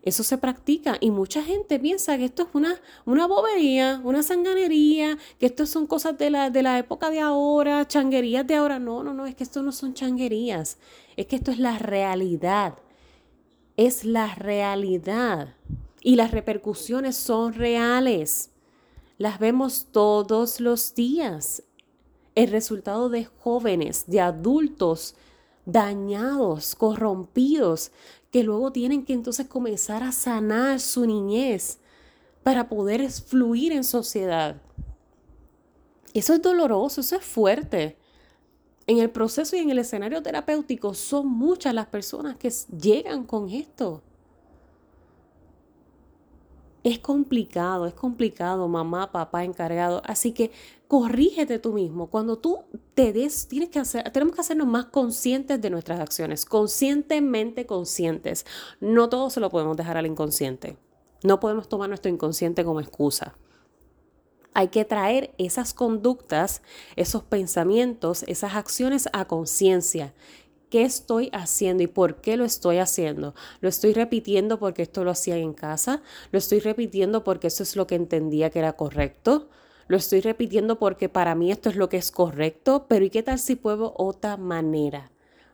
Eso 0.00 0.22
se 0.22 0.38
practica 0.38 0.96
y 1.02 1.10
mucha 1.10 1.42
gente 1.42 1.78
piensa 1.78 2.16
que 2.16 2.24
esto 2.24 2.44
es 2.44 2.48
una, 2.54 2.80
una 3.04 3.26
bobería, 3.26 4.00
una 4.02 4.22
sanganería, 4.22 5.18
que 5.38 5.44
esto 5.44 5.66
son 5.66 5.86
cosas 5.86 6.16
de 6.16 6.30
la, 6.30 6.48
de 6.48 6.62
la 6.62 6.78
época 6.78 7.10
de 7.10 7.20
ahora, 7.20 7.86
changuerías 7.86 8.46
de 8.46 8.54
ahora. 8.54 8.78
No, 8.78 9.02
no, 9.02 9.12
no, 9.12 9.26
es 9.26 9.34
que 9.34 9.44
esto 9.44 9.62
no 9.62 9.70
son 9.70 9.92
changuerías, 9.92 10.78
es 11.14 11.26
que 11.26 11.36
esto 11.36 11.50
es 11.50 11.58
la 11.58 11.78
realidad. 11.78 12.78
Es 13.76 14.06
la 14.06 14.34
realidad 14.34 15.56
y 16.02 16.16
las 16.16 16.32
repercusiones 16.32 17.16
son 17.16 17.54
reales. 17.54 18.50
Las 19.18 19.38
vemos 19.38 19.86
todos 19.92 20.60
los 20.60 20.94
días. 20.94 21.62
El 22.34 22.50
resultado 22.50 23.08
de 23.08 23.24
jóvenes, 23.24 24.04
de 24.06 24.20
adultos 24.20 25.14
dañados, 25.64 26.74
corrompidos, 26.74 27.92
que 28.32 28.42
luego 28.42 28.72
tienen 28.72 29.04
que 29.04 29.12
entonces 29.12 29.46
comenzar 29.46 30.02
a 30.02 30.10
sanar 30.10 30.80
su 30.80 31.06
niñez 31.06 31.78
para 32.42 32.68
poder 32.68 33.08
fluir 33.10 33.72
en 33.72 33.84
sociedad. 33.84 34.60
Eso 36.14 36.34
es 36.34 36.42
doloroso, 36.42 37.00
eso 37.00 37.16
es 37.16 37.24
fuerte. 37.24 37.96
En 38.86 38.98
el 38.98 39.10
proceso 39.10 39.54
y 39.54 39.60
en 39.60 39.70
el 39.70 39.78
escenario 39.78 40.22
terapéutico 40.22 40.94
son 40.94 41.28
muchas 41.28 41.72
las 41.74 41.86
personas 41.86 42.36
que 42.36 42.50
llegan 42.76 43.24
con 43.24 43.48
esto. 43.48 44.02
Es 46.84 46.98
complicado, 46.98 47.86
es 47.86 47.94
complicado, 47.94 48.66
mamá, 48.66 49.12
papá, 49.12 49.44
encargado. 49.44 50.02
Así 50.04 50.32
que 50.32 50.50
corrígete 50.88 51.58
tú 51.58 51.72
mismo. 51.72 52.08
Cuando 52.08 52.38
tú 52.38 52.64
te 52.94 53.12
des, 53.12 53.46
tienes 53.46 53.68
que 53.70 53.78
hacer, 53.78 54.10
tenemos 54.10 54.34
que 54.34 54.40
hacernos 54.40 54.66
más 54.66 54.86
conscientes 54.86 55.60
de 55.60 55.70
nuestras 55.70 56.00
acciones, 56.00 56.44
conscientemente 56.44 57.66
conscientes. 57.66 58.44
No 58.80 59.08
todo 59.08 59.30
se 59.30 59.40
lo 59.40 59.48
podemos 59.48 59.76
dejar 59.76 59.96
al 59.96 60.06
inconsciente. 60.06 60.76
No 61.22 61.38
podemos 61.38 61.68
tomar 61.68 61.88
nuestro 61.88 62.10
inconsciente 62.10 62.64
como 62.64 62.80
excusa. 62.80 63.36
Hay 64.54 64.68
que 64.68 64.84
traer 64.84 65.34
esas 65.38 65.72
conductas, 65.72 66.62
esos 66.96 67.22
pensamientos, 67.22 68.24
esas 68.26 68.54
acciones 68.54 69.08
a 69.12 69.26
conciencia 69.26 70.12
qué 70.72 70.84
estoy 70.84 71.28
haciendo 71.34 71.82
y 71.82 71.86
por 71.86 72.22
qué 72.22 72.38
lo 72.38 72.46
estoy 72.46 72.78
haciendo. 72.78 73.34
Lo 73.60 73.68
estoy 73.68 73.92
repitiendo 73.92 74.58
porque 74.58 74.80
esto 74.80 75.04
lo 75.04 75.10
hacía 75.10 75.36
en 75.36 75.52
casa, 75.52 76.00
lo 76.30 76.38
estoy 76.38 76.60
repitiendo 76.60 77.24
porque 77.24 77.48
eso 77.48 77.62
es 77.62 77.76
lo 77.76 77.86
que 77.86 77.94
entendía 77.94 78.48
que 78.48 78.60
era 78.60 78.72
correcto, 78.72 79.50
lo 79.86 79.98
estoy 79.98 80.22
repitiendo 80.22 80.78
porque 80.78 81.10
para 81.10 81.34
mí 81.34 81.52
esto 81.52 81.68
es 81.68 81.76
lo 81.76 81.90
que 81.90 81.98
es 81.98 82.10
correcto, 82.10 82.86
pero 82.88 83.04
¿y 83.04 83.10
qué 83.10 83.22
tal 83.22 83.38
si 83.38 83.54
puedo 83.54 83.92
otra 83.98 84.38
manera? 84.38 85.11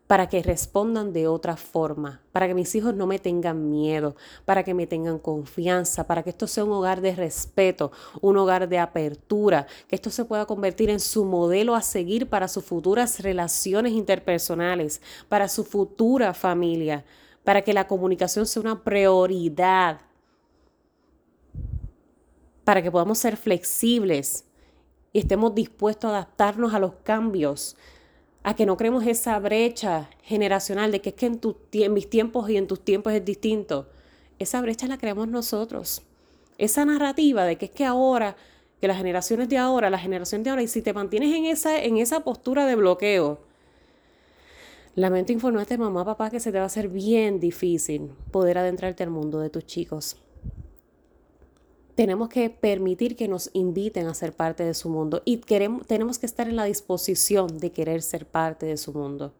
Para 0.08 0.26
que 0.26 0.42
respondan 0.42 1.12
de 1.12 1.28
otra 1.28 1.58
forma, 1.58 2.22
para 2.32 2.48
que 2.48 2.54
mis 2.54 2.74
hijos 2.74 2.94
no 2.94 3.06
me 3.06 3.18
tengan 3.18 3.70
miedo, 3.70 4.16
para 4.46 4.64
que 4.64 4.72
me 4.72 4.86
tengan 4.86 5.18
confianza, 5.18 6.06
para 6.06 6.22
que 6.22 6.30
esto 6.30 6.46
sea 6.46 6.64
un 6.64 6.72
hogar 6.72 7.02
de 7.02 7.14
respeto, 7.14 7.92
un 8.22 8.38
hogar 8.38 8.70
de 8.70 8.78
apertura, 8.78 9.66
que 9.86 9.96
esto 9.96 10.08
se 10.08 10.24
pueda 10.24 10.46
convertir 10.46 10.88
en 10.88 10.98
su 10.98 11.26
modelo 11.26 11.74
a 11.74 11.82
seguir 11.82 12.26
para 12.26 12.48
sus 12.48 12.64
futuras 12.64 13.20
relaciones 13.20 13.92
interpersonales, 13.92 15.02
para 15.28 15.46
su 15.46 15.62
futura 15.62 16.32
familia, 16.32 17.04
para 17.44 17.60
que 17.60 17.74
la 17.74 17.86
comunicación 17.86 18.46
sea 18.46 18.62
una 18.62 18.82
prioridad, 18.82 20.00
para 22.64 22.80
que 22.80 22.90
podamos 22.90 23.18
ser 23.18 23.36
flexibles 23.36 24.46
y 25.12 25.18
estemos 25.18 25.54
dispuestos 25.54 26.08
a 26.08 26.14
adaptarnos 26.16 26.72
a 26.72 26.78
los 26.78 26.94
cambios 27.02 27.76
a 28.42 28.54
que 28.54 28.66
no 28.66 28.76
creemos 28.76 29.06
esa 29.06 29.38
brecha 29.38 30.08
generacional 30.22 30.92
de 30.92 31.00
que 31.00 31.10
es 31.10 31.14
que 31.14 31.26
en, 31.26 31.38
tu, 31.38 31.56
en 31.72 31.92
mis 31.92 32.08
tiempos 32.08 32.48
y 32.50 32.56
en 32.56 32.66
tus 32.66 32.80
tiempos 32.84 33.12
es 33.12 33.24
distinto. 33.24 33.88
Esa 34.38 34.60
brecha 34.60 34.86
la 34.86 34.98
creamos 34.98 35.28
nosotros. 35.28 36.02
Esa 36.56 36.84
narrativa 36.84 37.44
de 37.44 37.56
que 37.56 37.66
es 37.66 37.70
que 37.70 37.84
ahora, 37.84 38.36
que 38.80 38.88
las 38.88 38.96
generaciones 38.96 39.48
de 39.48 39.58
ahora, 39.58 39.90
la 39.90 39.98
generación 39.98 40.42
de 40.42 40.50
ahora, 40.50 40.62
y 40.62 40.68
si 40.68 40.82
te 40.82 40.92
mantienes 40.92 41.34
en 41.34 41.46
esa, 41.46 41.82
en 41.82 41.96
esa 41.98 42.20
postura 42.20 42.66
de 42.66 42.76
bloqueo, 42.76 43.40
lamento 44.94 45.32
informarte, 45.32 45.78
mamá, 45.78 46.04
papá, 46.04 46.30
que 46.30 46.40
se 46.40 46.52
te 46.52 46.58
va 46.58 46.64
a 46.64 46.66
hacer 46.66 46.88
bien 46.88 47.40
difícil 47.40 48.12
poder 48.30 48.58
adentrarte 48.58 49.02
al 49.02 49.10
mundo 49.10 49.40
de 49.40 49.50
tus 49.50 49.66
chicos 49.66 50.16
tenemos 51.98 52.28
que 52.28 52.48
permitir 52.48 53.16
que 53.16 53.26
nos 53.26 53.50
inviten 53.54 54.06
a 54.06 54.14
ser 54.14 54.32
parte 54.32 54.62
de 54.62 54.72
su 54.72 54.88
mundo 54.88 55.20
y 55.24 55.38
queremos, 55.38 55.84
tenemos 55.84 56.20
que 56.20 56.26
estar 56.26 56.48
en 56.48 56.54
la 56.54 56.62
disposición 56.62 57.58
de 57.58 57.72
querer 57.72 58.02
ser 58.02 58.24
parte 58.24 58.66
de 58.66 58.76
su 58.76 58.92
mundo. 58.92 59.32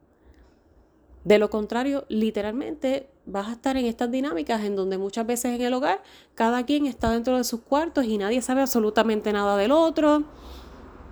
De 1.23 1.39
lo 1.39 1.51
contrario, 1.51 2.05
literalmente 2.09 3.11
vas 3.27 3.47
a 3.47 3.53
estar 3.53 3.77
en 3.77 3.87
estas 3.87 4.11
dinámicas 4.11 4.65
en 4.65 4.75
donde 4.75 4.99
muchas 4.99 5.25
veces 5.25 5.55
en 5.55 5.63
el 5.63 5.73
hogar 5.73 6.03
cada 6.35 6.67
quien 6.67 6.87
está 6.87 7.13
dentro 7.13 7.37
de 7.37 7.45
sus 7.45 7.61
cuartos 7.61 8.07
y 8.07 8.19
nadie 8.19 8.43
sabe 8.43 8.63
absolutamente 8.63 9.33
nada 9.33 9.57
del 9.57 9.71
otro. 9.71 10.25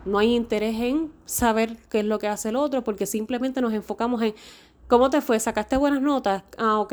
No 0.05 0.19
hay 0.19 0.35
interés 0.35 0.75
en 0.81 1.13
saber 1.27 1.77
qué 1.91 2.01
es 2.01 2.07
lo 2.07 2.19
que 2.19 2.27
hace 2.27 2.49
el 2.49 2.57
otro 2.57 2.83
porque 2.83 3.07
simplemente 3.07 3.61
nos 3.61 3.73
enfocamos 3.73 4.21
en 4.21 4.35
cómo 4.89 5.11
te 5.11 5.21
fue, 5.21 5.39
sacaste 5.39 5.77
buenas 5.77 6.03
notas. 6.03 6.43
Ah, 6.59 6.81
ok, 6.81 6.93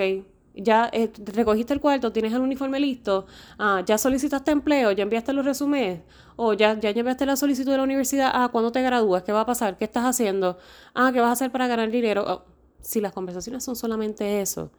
ya 0.56 0.90
eh, 0.94 1.12
recogiste 1.34 1.74
el 1.74 1.80
cuarto, 1.80 2.12
tienes 2.12 2.34
el 2.34 2.42
uniforme 2.42 2.80
listo, 2.80 3.26
ah, 3.58 3.84
ya 3.86 3.98
solicitaste 3.98 4.52
empleo, 4.52 4.92
ya 4.92 5.04
enviaste 5.04 5.34
los 5.34 5.46
resúmenes, 5.46 6.02
o 6.36 6.54
ya, 6.54 6.80
ya 6.80 6.90
enviaste 6.90 7.26
la 7.26 7.36
solicitud 7.36 7.72
de 7.72 7.78
la 7.78 7.84
universidad, 7.84 8.32
ah, 8.34 8.50
¿cuándo 8.52 8.72
te 8.72 8.82
gradúas? 8.82 9.24
¿Qué 9.24 9.32
va 9.32 9.42
a 9.42 9.46
pasar? 9.46 9.78
¿Qué 9.78 9.86
estás 9.86 10.06
haciendo? 10.06 10.58
Ah, 10.94 11.12
¿qué 11.14 11.20
vas 11.20 11.30
a 11.30 11.34
hacer 11.34 11.52
para 11.52 11.68
ganar 11.68 11.90
dinero? 11.92 12.24
Oh, 12.28 12.44
si 12.82 13.02
las 13.02 13.14
conversaciones 13.14 13.64
son 13.64 13.76
solamente 13.76 14.42
eso, 14.42 14.72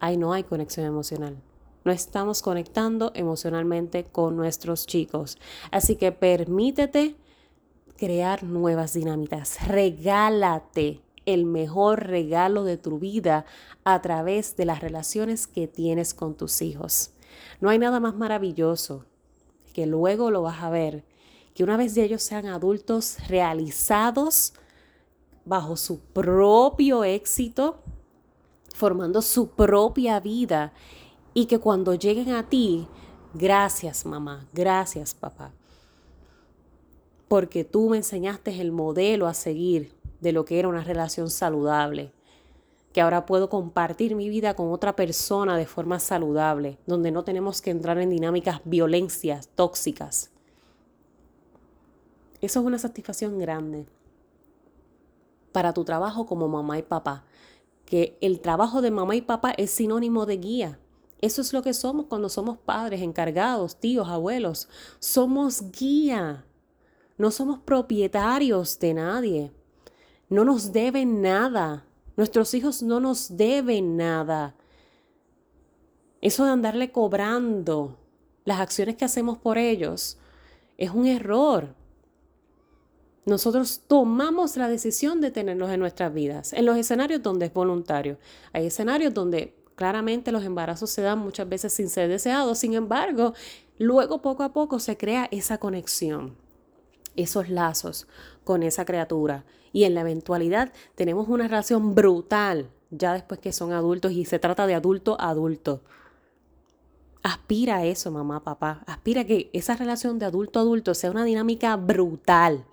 ahí 0.00 0.16
no 0.16 0.32
hay 0.32 0.44
conexión 0.44 0.86
emocional. 0.86 1.36
No 1.84 1.92
estamos 1.92 2.40
conectando 2.40 3.12
emocionalmente 3.14 4.04
con 4.04 4.36
nuestros 4.36 4.86
chicos. 4.86 5.38
Así 5.70 5.96
que 5.96 6.12
permítete 6.12 7.16
crear 7.96 8.42
nuevas 8.42 8.94
dinámicas. 8.94 9.68
Regálate 9.68 11.03
el 11.26 11.44
mejor 11.44 12.06
regalo 12.06 12.64
de 12.64 12.76
tu 12.76 12.98
vida 12.98 13.44
a 13.84 14.00
través 14.02 14.56
de 14.56 14.64
las 14.64 14.80
relaciones 14.80 15.46
que 15.46 15.66
tienes 15.66 16.14
con 16.14 16.34
tus 16.34 16.62
hijos. 16.62 17.10
No 17.60 17.70
hay 17.70 17.78
nada 17.78 18.00
más 18.00 18.14
maravilloso 18.14 19.04
que 19.72 19.86
luego 19.86 20.30
lo 20.30 20.42
vas 20.42 20.62
a 20.62 20.70
ver, 20.70 21.04
que 21.54 21.64
una 21.64 21.76
vez 21.76 21.94
de 21.94 22.04
ellos 22.04 22.22
sean 22.22 22.46
adultos 22.46 23.16
realizados 23.28 24.54
bajo 25.44 25.76
su 25.76 26.00
propio 26.00 27.04
éxito, 27.04 27.78
formando 28.74 29.22
su 29.22 29.48
propia 29.48 30.20
vida 30.20 30.72
y 31.32 31.46
que 31.46 31.58
cuando 31.58 31.94
lleguen 31.94 32.30
a 32.30 32.48
ti, 32.48 32.88
gracias 33.34 34.06
mamá, 34.06 34.48
gracias 34.52 35.14
papá, 35.14 35.52
porque 37.28 37.64
tú 37.64 37.90
me 37.90 37.98
enseñaste 37.98 38.60
el 38.60 38.72
modelo 38.72 39.26
a 39.26 39.34
seguir 39.34 39.92
de 40.24 40.32
lo 40.32 40.46
que 40.46 40.58
era 40.58 40.68
una 40.68 40.82
relación 40.82 41.28
saludable, 41.28 42.10
que 42.94 43.02
ahora 43.02 43.26
puedo 43.26 43.50
compartir 43.50 44.16
mi 44.16 44.30
vida 44.30 44.54
con 44.54 44.72
otra 44.72 44.96
persona 44.96 45.56
de 45.58 45.66
forma 45.66 46.00
saludable, 46.00 46.78
donde 46.86 47.12
no 47.12 47.24
tenemos 47.24 47.60
que 47.60 47.70
entrar 47.70 47.98
en 47.98 48.08
dinámicas 48.08 48.62
violencias 48.64 49.50
tóxicas. 49.54 50.30
Eso 52.40 52.60
es 52.60 52.66
una 52.66 52.78
satisfacción 52.78 53.38
grande 53.38 53.86
para 55.52 55.74
tu 55.74 55.84
trabajo 55.84 56.24
como 56.24 56.48
mamá 56.48 56.78
y 56.78 56.82
papá, 56.82 57.26
que 57.84 58.16
el 58.22 58.40
trabajo 58.40 58.80
de 58.80 58.90
mamá 58.90 59.14
y 59.14 59.20
papá 59.20 59.52
es 59.58 59.72
sinónimo 59.72 60.24
de 60.24 60.38
guía. 60.38 60.78
Eso 61.20 61.42
es 61.42 61.52
lo 61.52 61.62
que 61.62 61.74
somos 61.74 62.06
cuando 62.06 62.30
somos 62.30 62.56
padres, 62.56 63.02
encargados, 63.02 63.76
tíos, 63.76 64.08
abuelos. 64.08 64.68
Somos 65.00 65.70
guía. 65.70 66.46
No 67.18 67.30
somos 67.30 67.58
propietarios 67.60 68.78
de 68.78 68.94
nadie 68.94 69.52
no 70.34 70.44
nos 70.44 70.72
deben 70.72 71.22
nada. 71.22 71.84
Nuestros 72.16 72.54
hijos 72.54 72.82
no 72.82 73.00
nos 73.00 73.36
deben 73.36 73.96
nada. 73.96 74.54
Eso 76.20 76.44
de 76.44 76.50
andarle 76.50 76.92
cobrando 76.92 77.98
las 78.44 78.60
acciones 78.60 78.96
que 78.96 79.04
hacemos 79.04 79.38
por 79.38 79.58
ellos 79.58 80.18
es 80.76 80.90
un 80.90 81.06
error. 81.06 81.74
Nosotros 83.26 83.82
tomamos 83.86 84.56
la 84.56 84.68
decisión 84.68 85.20
de 85.20 85.30
tenerlos 85.30 85.70
en 85.70 85.80
nuestras 85.80 86.12
vidas, 86.12 86.52
en 86.52 86.66
los 86.66 86.76
escenarios 86.76 87.22
donde 87.22 87.46
es 87.46 87.54
voluntario. 87.54 88.18
Hay 88.52 88.66
escenarios 88.66 89.14
donde 89.14 89.54
Claramente 89.74 90.30
los 90.30 90.44
embarazos 90.44 90.90
se 90.90 91.02
dan 91.02 91.18
muchas 91.18 91.48
veces 91.48 91.72
sin 91.72 91.88
ser 91.88 92.08
deseados, 92.08 92.58
sin 92.58 92.74
embargo, 92.74 93.34
luego 93.78 94.22
poco 94.22 94.44
a 94.44 94.52
poco 94.52 94.78
se 94.78 94.96
crea 94.96 95.28
esa 95.32 95.58
conexión, 95.58 96.36
esos 97.16 97.48
lazos 97.48 98.06
con 98.44 98.62
esa 98.62 98.84
criatura 98.84 99.44
y 99.72 99.84
en 99.84 99.94
la 99.94 100.02
eventualidad 100.02 100.72
tenemos 100.94 101.28
una 101.28 101.48
relación 101.48 101.94
brutal 101.94 102.70
ya 102.90 103.12
después 103.12 103.40
que 103.40 103.52
son 103.52 103.72
adultos 103.72 104.12
y 104.12 104.24
se 104.24 104.38
trata 104.38 104.66
de 104.66 104.74
adulto 104.74 105.16
a 105.20 105.30
adulto. 105.30 105.82
Aspira 107.22 107.78
a 107.78 107.84
eso, 107.84 108.10
mamá, 108.10 108.44
papá. 108.44 108.84
Aspira 108.86 109.22
a 109.22 109.24
que 109.24 109.50
esa 109.52 109.74
relación 109.76 110.18
de 110.18 110.26
adulto 110.26 110.58
a 110.58 110.62
adulto 110.62 110.94
sea 110.94 111.10
una 111.10 111.24
dinámica 111.24 111.74
brutal. 111.76 112.64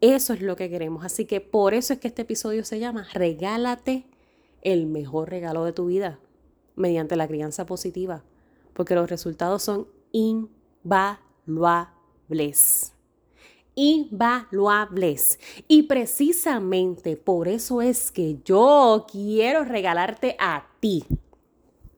Eso 0.00 0.34
es 0.34 0.42
lo 0.42 0.56
que 0.56 0.68
queremos. 0.68 1.04
Así 1.04 1.24
que 1.24 1.40
por 1.40 1.74
eso 1.74 1.92
es 1.94 2.00
que 2.00 2.08
este 2.08 2.22
episodio 2.22 2.64
se 2.64 2.78
llama 2.78 3.06
Regálate 3.14 4.06
el 4.60 4.86
mejor 4.86 5.30
regalo 5.30 5.64
de 5.64 5.72
tu 5.72 5.86
vida 5.86 6.18
mediante 6.76 7.16
la 7.16 7.26
crianza 7.26 7.66
positiva, 7.66 8.22
porque 8.74 8.94
los 8.94 9.10
resultados 9.10 9.62
son 9.62 9.88
invaluables. 10.12 12.01
Invaluables. 13.74 15.38
Y 15.68 15.84
precisamente 15.84 17.16
por 17.16 17.48
eso 17.48 17.80
es 17.80 18.10
que 18.10 18.38
yo 18.44 19.06
quiero 19.10 19.64
regalarte 19.64 20.36
a 20.38 20.66
ti 20.80 21.04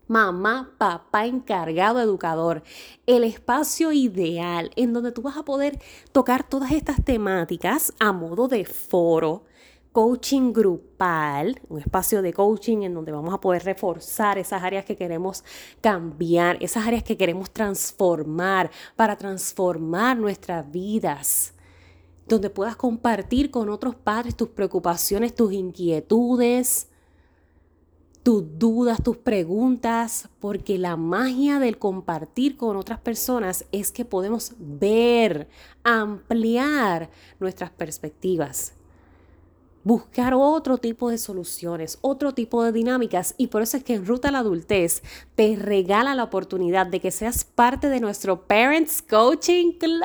mamá, 0.07 0.75
papá 0.79 1.27
encargado, 1.27 2.01
educador, 2.01 2.63
el 3.07 3.25
espacio 3.25 3.93
ideal 3.93 4.71
en 4.77 4.93
donde 4.93 5.13
tú 5.13 5.23
vas 5.23 5.37
a 5.37 5.45
poder 5.45 5.81
tocar 6.13 6.49
todas 6.49 6.73
estas 6.73 7.03
temáticas 7.05 7.93
a 7.99 8.13
modo 8.13 8.49
de 8.49 8.65
foro, 8.65 9.45
coaching 9.95 10.53
grupal, 10.53 11.61
un 11.69 11.79
espacio 11.79 12.21
de 12.21 12.33
coaching 12.33 12.83
en 12.83 12.95
donde 12.95 13.13
vamos 13.13 13.33
a 13.33 13.41
poder 13.41 13.65
reforzar 13.65 14.39
esas 14.39 14.61
áreas 14.61 14.85
que 14.85 14.97
queremos 14.97 15.45
cambiar, 15.81 16.61
esas 16.61 16.85
áreas 16.85 17.05
que 17.05 17.17
queremos 17.17 17.53
transformar 17.53 18.73
para 18.97 19.15
transformar 19.15 20.17
nuestras 20.17 20.69
vidas, 20.69 21.55
donde 22.27 22.51
puedas 22.51 22.75
compartir 22.75 23.53
con 23.53 23.69
otros 23.69 23.95
padres 23.95 24.37
tus 24.37 24.49
preocupaciones, 24.49 25.33
tus 25.33 25.53
inquietudes, 25.53 26.89
tus 28.25 28.43
dudas, 28.59 29.01
tus 29.01 29.19
preguntas, 29.19 30.29
porque 30.41 30.77
la 30.77 30.97
magia 30.97 31.61
del 31.61 31.79
compartir 31.79 32.57
con 32.57 32.77
otras 32.77 32.99
personas 32.99 33.65
es 33.71 33.93
que 33.93 34.05
podemos 34.05 34.55
ver, 34.59 35.47
ampliar 35.85 37.11
nuestras 37.39 37.71
perspectivas 37.71 38.75
buscar 39.85 40.33
otro 40.35 40.79
tipo 40.79 41.11
de 41.11 41.19
soluciones, 41.19 41.99
otro 42.01 42.33
tipo 42.33 42.65
de 42.65 42.73
dinámicas 42.73 43.35
y 43.37 43.49
por 43.49 43.63
eso 43.63 43.77
es 43.77 43.85
que 43.85 43.95
en 43.95 44.07
Ruta 44.07 44.29
a 44.29 44.33
la 44.33 44.39
Adultez 44.39 45.03
te 45.35 45.55
regala 45.57 46.15
la 46.15 46.25
oportunidad 46.25 46.87
de 46.87 47.01
que 47.01 47.11
seas 47.11 47.45
parte 47.45 47.89
de 47.91 48.01
nuestro 48.01 48.47
Parents 48.47 49.03
Coaching 49.03 49.73
Club. 49.73 50.01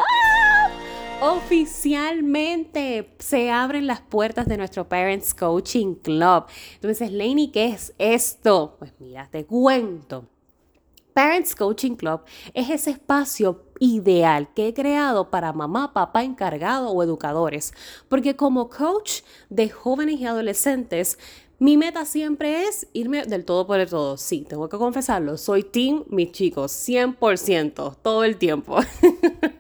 Oficialmente 1.22 3.16
se 3.20 3.52
abren 3.52 3.88
las 3.88 4.02
puertas 4.02 4.48
de 4.48 4.58
nuestro 4.58 4.88
Parents 4.88 5.34
Coaching 5.34 5.96
Club. 5.96 6.46
Entonces, 6.76 7.12
Lainey, 7.12 7.52
¿qué 7.52 7.68
es 7.68 7.94
esto? 7.98 8.76
Pues 8.80 8.94
mira, 9.00 9.28
te 9.30 9.46
cuento. 9.46 10.26
Parents 11.14 11.56
Coaching 11.56 11.96
Club 11.96 12.22
es 12.54 12.70
ese 12.70 12.92
espacio 12.92 13.66
ideal 13.80 14.54
que 14.54 14.68
he 14.68 14.74
creado 14.74 15.30
para 15.30 15.54
mamá, 15.54 15.94
papá 15.94 16.24
encargado 16.24 16.90
o 16.90 17.04
educadores. 17.04 17.74
Porque 18.08 18.36
como 18.36 18.70
coach 18.70 19.22
de 19.50 19.70
jóvenes 19.70 20.20
y 20.20 20.26
adolescentes, 20.26 21.18
mi 21.60 21.76
meta 21.76 22.06
siempre 22.06 22.64
es 22.64 22.88
irme 22.94 23.26
del 23.26 23.44
todo 23.44 23.68
por 23.68 23.80
el 23.80 23.90
todo. 23.90 24.16
Sí, 24.16 24.46
tengo 24.48 24.70
que 24.70 24.78
confesarlo, 24.78 25.38
soy 25.38 25.64
team 25.64 26.06
mis 26.08 26.32
chicos, 26.32 26.72
100%, 26.72 27.98
todo 28.02 28.24
el 28.24 28.38
tiempo. 28.38 28.78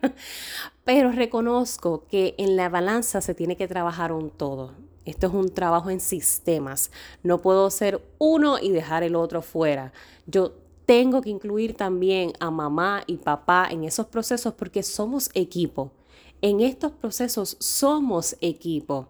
Pero 0.85 1.11
reconozco 1.11 2.05
que 2.09 2.35
en 2.37 2.55
la 2.55 2.69
balanza 2.69 3.21
se 3.21 3.35
tiene 3.35 3.57
que 3.57 3.67
trabajar 3.67 4.11
un 4.13 4.29
todo. 4.29 4.71
Esto 5.05 5.27
es 5.27 5.33
un 5.33 5.49
trabajo 5.49 5.89
en 5.89 5.99
sistemas. 5.99 6.91
No 7.21 7.41
puedo 7.41 7.69
ser 7.69 8.01
uno 8.17 8.59
y 8.59 8.69
dejar 8.71 9.03
el 9.03 9.15
otro 9.15 9.41
fuera. 9.41 9.91
Yo 10.25 10.53
tengo 10.89 11.21
que 11.21 11.29
incluir 11.29 11.75
también 11.75 12.33
a 12.39 12.49
mamá 12.49 13.03
y 13.05 13.17
papá 13.17 13.67
en 13.69 13.83
esos 13.83 14.07
procesos 14.07 14.55
porque 14.55 14.81
somos 14.81 15.29
equipo. 15.35 15.91
En 16.41 16.61
estos 16.61 16.91
procesos 16.93 17.57
somos 17.59 18.35
equipo. 18.41 19.07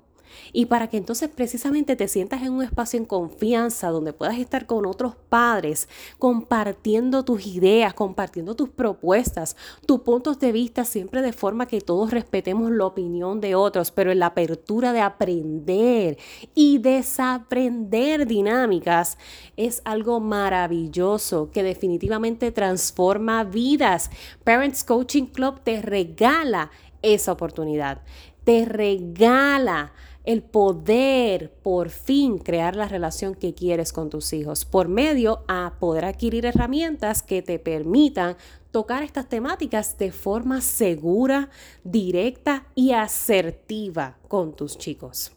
Y 0.53 0.65
para 0.65 0.87
que 0.87 0.97
entonces 0.97 1.29
precisamente 1.29 1.95
te 1.95 2.07
sientas 2.07 2.41
en 2.41 2.53
un 2.53 2.63
espacio 2.63 2.99
en 2.99 3.05
confianza 3.05 3.89
donde 3.89 4.13
puedas 4.13 4.37
estar 4.37 4.65
con 4.65 4.85
otros 4.85 5.15
padres, 5.29 5.87
compartiendo 6.17 7.23
tus 7.23 7.45
ideas, 7.45 7.93
compartiendo 7.93 8.55
tus 8.55 8.69
propuestas, 8.69 9.55
tus 9.85 10.01
puntos 10.01 10.39
de 10.39 10.51
vista, 10.51 10.85
siempre 10.85 11.21
de 11.21 11.33
forma 11.33 11.67
que 11.67 11.81
todos 11.81 12.11
respetemos 12.11 12.71
la 12.71 12.85
opinión 12.85 13.41
de 13.41 13.55
otros, 13.55 13.91
pero 13.91 14.11
en 14.11 14.19
la 14.19 14.27
apertura 14.27 14.93
de 14.93 15.01
aprender 15.01 16.17
y 16.55 16.77
desaprender 16.79 18.25
dinámicas 18.25 19.17
es 19.57 19.81
algo 19.85 20.19
maravilloso 20.19 21.51
que 21.51 21.63
definitivamente 21.63 22.51
transforma 22.51 23.43
vidas. 23.43 24.09
Parents 24.43 24.83
Coaching 24.83 25.25
Club 25.25 25.61
te 25.63 25.81
regala 25.81 26.71
esa 27.01 27.31
oportunidad, 27.31 28.01
te 28.43 28.65
regala 28.65 29.93
el 30.25 30.43
poder 30.43 31.51
por 31.63 31.89
fin 31.89 32.37
crear 32.37 32.75
la 32.75 32.87
relación 32.87 33.33
que 33.35 33.53
quieres 33.55 33.91
con 33.91 34.09
tus 34.09 34.31
hijos 34.33 34.65
por 34.65 34.87
medio 34.87 35.43
a 35.47 35.73
poder 35.79 36.05
adquirir 36.05 36.45
herramientas 36.45 37.23
que 37.23 37.41
te 37.41 37.57
permitan 37.57 38.37
tocar 38.71 39.01
estas 39.01 39.27
temáticas 39.27 39.97
de 39.97 40.11
forma 40.11 40.61
segura, 40.61 41.49
directa 41.83 42.67
y 42.75 42.91
asertiva 42.91 44.17
con 44.27 44.55
tus 44.55 44.77
chicos. 44.77 45.31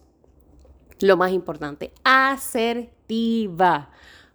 Lo 1.00 1.16
más 1.16 1.32
importante, 1.32 1.92
asertiva 2.04 3.90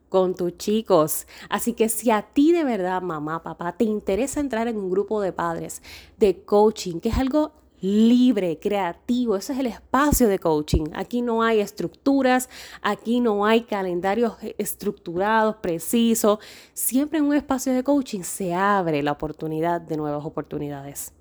con 0.10 0.36
tus 0.36 0.58
chicos. 0.58 1.28
Así 1.50 1.74
que 1.74 1.90
si 1.90 2.12
a 2.12 2.22
ti 2.22 2.52
de 2.52 2.64
verdad, 2.64 3.02
mamá, 3.02 3.44
papá, 3.44 3.78
te 3.78 3.84
interesa 3.84 4.40
entrar 4.40 4.68
en 4.68 4.78
un 4.78 4.90
grupo 4.90 5.22
de 5.22 5.34
padres 5.34 5.82
de 6.18 6.44
coaching, 6.44 7.00
que 7.00 7.10
es 7.10 7.18
algo 7.18 7.52
libre, 7.82 8.60
creativo. 8.60 9.36
Ese 9.36 9.54
es 9.54 9.60
el 9.60 9.68
espacio 9.68 10.28
de 10.28 10.40
coaching. 10.40 10.86
Aquí 10.94 11.22
no 11.22 11.44
hay 11.44 11.60
estructuras, 11.60 12.50
aquí 12.82 13.20
no 13.20 13.46
hay 13.46 13.62
calendarios 13.62 14.34
estructurados, 14.58 15.58
precisos. 15.58 16.40
Siempre 16.74 17.20
en 17.20 17.26
un 17.26 17.36
espacio 17.36 17.74
de 17.74 17.84
coaching 17.84 18.22
se 18.22 18.54
abre 18.54 19.04
la 19.04 19.12
oportunidad 19.12 19.82
de 19.82 19.98
nuevas 19.98 20.26
oportunidades, 20.26 21.14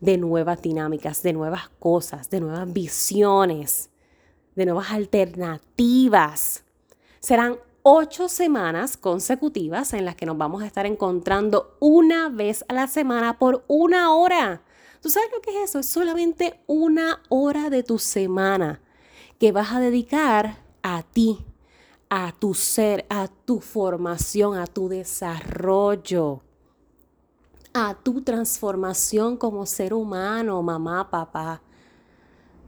de 0.00 0.16
nuevas 0.18 0.62
dinámicas, 0.62 1.22
de 1.22 1.32
nuevas 1.32 1.68
cosas, 1.78 2.30
de 2.30 2.40
nuevas 2.40 2.72
visiones, 2.72 3.90
de 4.54 4.66
nuevas 4.66 4.90
alternativas. 4.90 6.64
Serán 7.20 7.56
ocho 7.82 8.28
semanas 8.28 8.96
consecutivas 8.96 9.94
en 9.94 10.04
las 10.04 10.14
que 10.14 10.26
nos 10.26 10.36
vamos 10.36 10.62
a 10.62 10.66
estar 10.66 10.86
encontrando 10.86 11.76
una 11.80 12.28
vez 12.28 12.64
a 12.68 12.74
la 12.74 12.86
semana 12.86 13.38
por 13.38 13.64
una 13.68 14.14
hora 14.14 14.62
¿Tú 15.00 15.08
sabes 15.08 15.30
lo 15.32 15.40
que 15.40 15.50
es 15.50 15.70
eso? 15.70 15.78
Es 15.78 15.86
solamente 15.86 16.60
una 16.66 17.22
hora 17.30 17.70
de 17.70 17.82
tu 17.82 17.98
semana 17.98 18.80
que 19.38 19.50
vas 19.50 19.72
a 19.72 19.80
dedicar 19.80 20.58
a 20.82 21.02
ti, 21.02 21.46
a 22.10 22.32
tu 22.38 22.52
ser, 22.52 23.06
a 23.08 23.28
tu 23.28 23.60
formación, 23.60 24.58
a 24.58 24.66
tu 24.66 24.88
desarrollo, 24.88 26.42
a 27.72 27.94
tu 27.94 28.20
transformación 28.20 29.38
como 29.38 29.64
ser 29.64 29.94
humano, 29.94 30.62
mamá, 30.62 31.08
papá, 31.08 31.62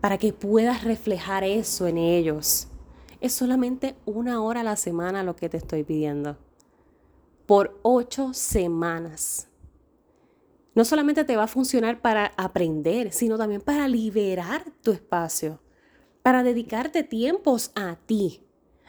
para 0.00 0.16
que 0.16 0.32
puedas 0.32 0.84
reflejar 0.84 1.44
eso 1.44 1.86
en 1.86 1.98
ellos. 1.98 2.68
Es 3.20 3.34
solamente 3.34 3.94
una 4.06 4.42
hora 4.42 4.62
a 4.62 4.64
la 4.64 4.76
semana 4.76 5.22
lo 5.22 5.36
que 5.36 5.50
te 5.50 5.58
estoy 5.58 5.84
pidiendo. 5.84 6.38
Por 7.46 7.78
ocho 7.82 8.32
semanas 8.32 9.48
no 10.74 10.84
solamente 10.84 11.24
te 11.24 11.36
va 11.36 11.44
a 11.44 11.48
funcionar 11.48 12.00
para 12.00 12.32
aprender, 12.36 13.12
sino 13.12 13.36
también 13.36 13.60
para 13.60 13.88
liberar 13.88 14.64
tu 14.82 14.92
espacio, 14.92 15.60
para 16.22 16.42
dedicarte 16.42 17.02
tiempos 17.02 17.72
a 17.74 17.96
ti, 18.06 18.42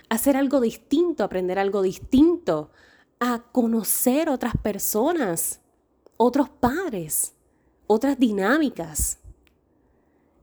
hacer 0.10 0.38
algo 0.38 0.62
distinto, 0.62 1.24
aprender 1.24 1.60
algo 1.60 1.82
distinto, 1.82 2.72
a 3.19 3.43
conocer 3.52 4.30
otras 4.30 4.54
personas, 4.58 5.62
otros 6.17 6.50
padres, 6.50 7.34
otras 7.88 8.19
dinámicas. 8.19 9.19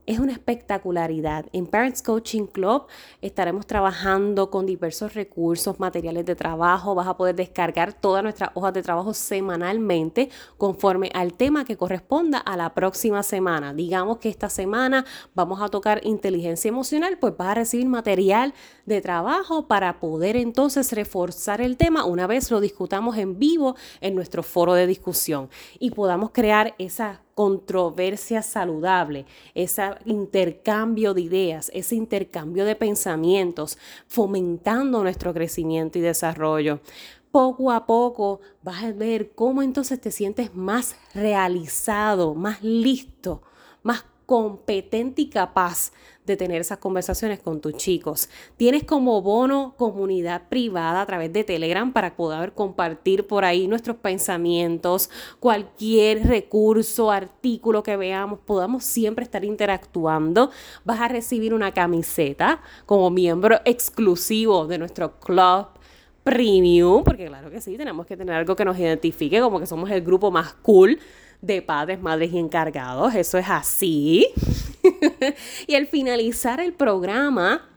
Es 0.05 0.19
una 0.19 0.33
espectacularidad. 0.33 1.45
En 1.53 1.67
Parents 1.67 2.01
Coaching 2.01 2.45
Club 2.45 2.87
estaremos 3.21 3.67
trabajando 3.67 4.49
con 4.49 4.65
diversos 4.65 5.13
recursos, 5.13 5.79
materiales 5.79 6.25
de 6.25 6.35
trabajo. 6.35 6.95
Vas 6.95 7.07
a 7.07 7.17
poder 7.17 7.35
descargar 7.35 7.93
todas 7.93 8.23
nuestras 8.23 8.51
hojas 8.53 8.73
de 8.73 8.81
trabajo 8.81 9.13
semanalmente 9.13 10.29
conforme 10.57 11.11
al 11.13 11.33
tema 11.33 11.65
que 11.65 11.77
corresponda 11.77 12.39
a 12.39 12.57
la 12.57 12.73
próxima 12.73 13.23
semana. 13.23 13.73
Digamos 13.73 14.17
que 14.17 14.29
esta 14.29 14.49
semana 14.49 15.05
vamos 15.35 15.61
a 15.61 15.69
tocar 15.69 16.01
inteligencia 16.03 16.69
emocional, 16.69 17.17
pues 17.19 17.35
vas 17.37 17.49
a 17.49 17.55
recibir 17.55 17.87
material 17.87 18.53
de 18.85 19.01
trabajo 19.01 19.67
para 19.67 19.99
poder 19.99 20.35
entonces 20.35 20.91
reforzar 20.93 21.61
el 21.61 21.77
tema 21.77 22.05
una 22.05 22.27
vez 22.27 22.51
lo 22.51 22.59
discutamos 22.59 23.17
en 23.17 23.39
vivo 23.39 23.75
en 24.01 24.15
nuestro 24.15 24.43
foro 24.43 24.73
de 24.73 24.87
discusión 24.87 25.49
y 25.79 25.91
podamos 25.91 26.31
crear 26.31 26.75
esa 26.77 27.21
controversia 27.35 28.41
saludable, 28.41 29.25
ese 29.55 29.83
intercambio 30.05 31.13
de 31.13 31.21
ideas, 31.21 31.71
ese 31.73 31.95
intercambio 31.95 32.65
de 32.65 32.75
pensamientos, 32.75 33.77
fomentando 34.07 35.03
nuestro 35.03 35.33
crecimiento 35.33 35.97
y 35.97 36.01
desarrollo. 36.01 36.79
Poco 37.31 37.71
a 37.71 37.85
poco 37.85 38.41
vas 38.61 38.83
a 38.83 38.91
ver 38.91 39.31
cómo 39.31 39.61
entonces 39.61 39.99
te 40.01 40.11
sientes 40.11 40.53
más 40.53 40.95
realizado, 41.13 42.35
más 42.35 42.61
listo, 42.61 43.41
más 43.83 44.05
competente 44.25 45.23
y 45.23 45.29
capaz 45.29 45.91
de 46.25 46.37
tener 46.37 46.61
esas 46.61 46.77
conversaciones 46.77 47.39
con 47.39 47.61
tus 47.61 47.75
chicos. 47.77 48.29
Tienes 48.57 48.83
como 48.83 49.21
bono 49.21 49.73
comunidad 49.77 50.49
privada 50.49 51.01
a 51.01 51.05
través 51.05 51.33
de 51.33 51.43
Telegram 51.43 51.91
para 51.91 52.15
poder 52.15 52.53
compartir 52.53 53.25
por 53.25 53.43
ahí 53.45 53.67
nuestros 53.67 53.97
pensamientos, 53.97 55.09
cualquier 55.39 56.27
recurso, 56.27 57.11
artículo 57.11 57.83
que 57.83 57.97
veamos, 57.97 58.39
podamos 58.39 58.83
siempre 58.83 59.23
estar 59.23 59.43
interactuando. 59.43 60.51
Vas 60.85 61.01
a 61.01 61.07
recibir 61.07 61.53
una 61.53 61.73
camiseta 61.73 62.61
como 62.85 63.09
miembro 63.09 63.59
exclusivo 63.65 64.67
de 64.67 64.77
nuestro 64.77 65.19
club 65.19 65.67
premium, 66.23 67.03
porque 67.03 67.25
claro 67.25 67.49
que 67.49 67.61
sí, 67.61 67.77
tenemos 67.77 68.05
que 68.05 68.15
tener 68.15 68.35
algo 68.35 68.55
que 68.55 68.63
nos 68.63 68.77
identifique 68.77 69.41
como 69.41 69.59
que 69.59 69.65
somos 69.65 69.89
el 69.89 70.01
grupo 70.01 70.29
más 70.29 70.53
cool 70.61 70.99
de 71.41 71.61
padres, 71.61 72.01
madres 72.01 72.31
y 72.33 72.37
encargados. 72.37 73.15
Eso 73.15 73.37
es 73.37 73.49
así. 73.49 74.27
y 75.67 75.75
al 75.75 75.87
finalizar 75.87 76.59
el 76.59 76.73
programa, 76.73 77.67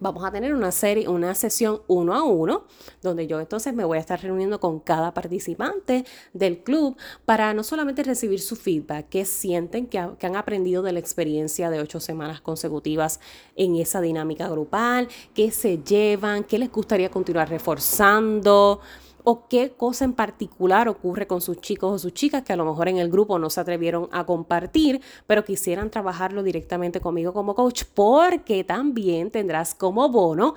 vamos 0.00 0.24
a 0.24 0.30
tener 0.30 0.54
una 0.54 0.70
serie, 0.70 1.08
una 1.08 1.34
sesión 1.34 1.82
uno 1.86 2.14
a 2.14 2.22
uno, 2.22 2.64
donde 3.02 3.26
yo 3.26 3.40
entonces 3.40 3.74
me 3.74 3.84
voy 3.84 3.98
a 3.98 4.00
estar 4.00 4.20
reuniendo 4.20 4.60
con 4.60 4.80
cada 4.80 5.12
participante 5.12 6.04
del 6.32 6.62
club 6.62 6.96
para 7.24 7.52
no 7.54 7.64
solamente 7.64 8.02
recibir 8.02 8.40
su 8.40 8.56
feedback, 8.56 9.08
qué 9.08 9.24
sienten 9.24 9.86
que, 9.86 10.06
que, 10.18 10.26
han 10.26 10.36
aprendido 10.36 10.82
de 10.82 10.92
la 10.92 11.00
experiencia 11.00 11.70
de 11.70 11.80
ocho 11.80 12.00
semanas 12.00 12.40
consecutivas 12.40 13.20
en 13.56 13.76
esa 13.76 14.00
dinámica 14.00 14.48
grupal, 14.48 15.08
qué 15.34 15.50
se 15.50 15.78
llevan, 15.78 16.44
qué 16.44 16.58
les 16.58 16.70
gustaría 16.70 17.10
continuar 17.10 17.48
reforzando 17.48 18.80
o 19.30 19.46
qué 19.46 19.72
cosa 19.76 20.06
en 20.06 20.14
particular 20.14 20.88
ocurre 20.88 21.26
con 21.26 21.42
sus 21.42 21.60
chicos 21.60 21.92
o 21.92 21.98
sus 21.98 22.14
chicas 22.14 22.44
que 22.44 22.54
a 22.54 22.56
lo 22.56 22.64
mejor 22.64 22.88
en 22.88 22.96
el 22.96 23.10
grupo 23.10 23.38
no 23.38 23.50
se 23.50 23.60
atrevieron 23.60 24.08
a 24.10 24.24
compartir, 24.24 25.02
pero 25.26 25.44
quisieran 25.44 25.90
trabajarlo 25.90 26.42
directamente 26.42 26.98
conmigo 26.98 27.34
como 27.34 27.54
coach, 27.54 27.82
porque 27.92 28.64
también 28.64 29.30
tendrás 29.30 29.74
como 29.74 30.08
bono 30.08 30.54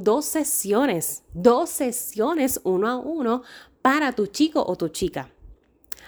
dos 0.00 0.24
sesiones, 0.24 1.22
dos 1.34 1.70
sesiones 1.70 2.60
uno 2.64 2.88
a 2.88 2.96
uno 2.96 3.42
para 3.80 4.10
tu 4.10 4.26
chico 4.26 4.64
o 4.66 4.74
tu 4.74 4.88
chica. 4.88 5.30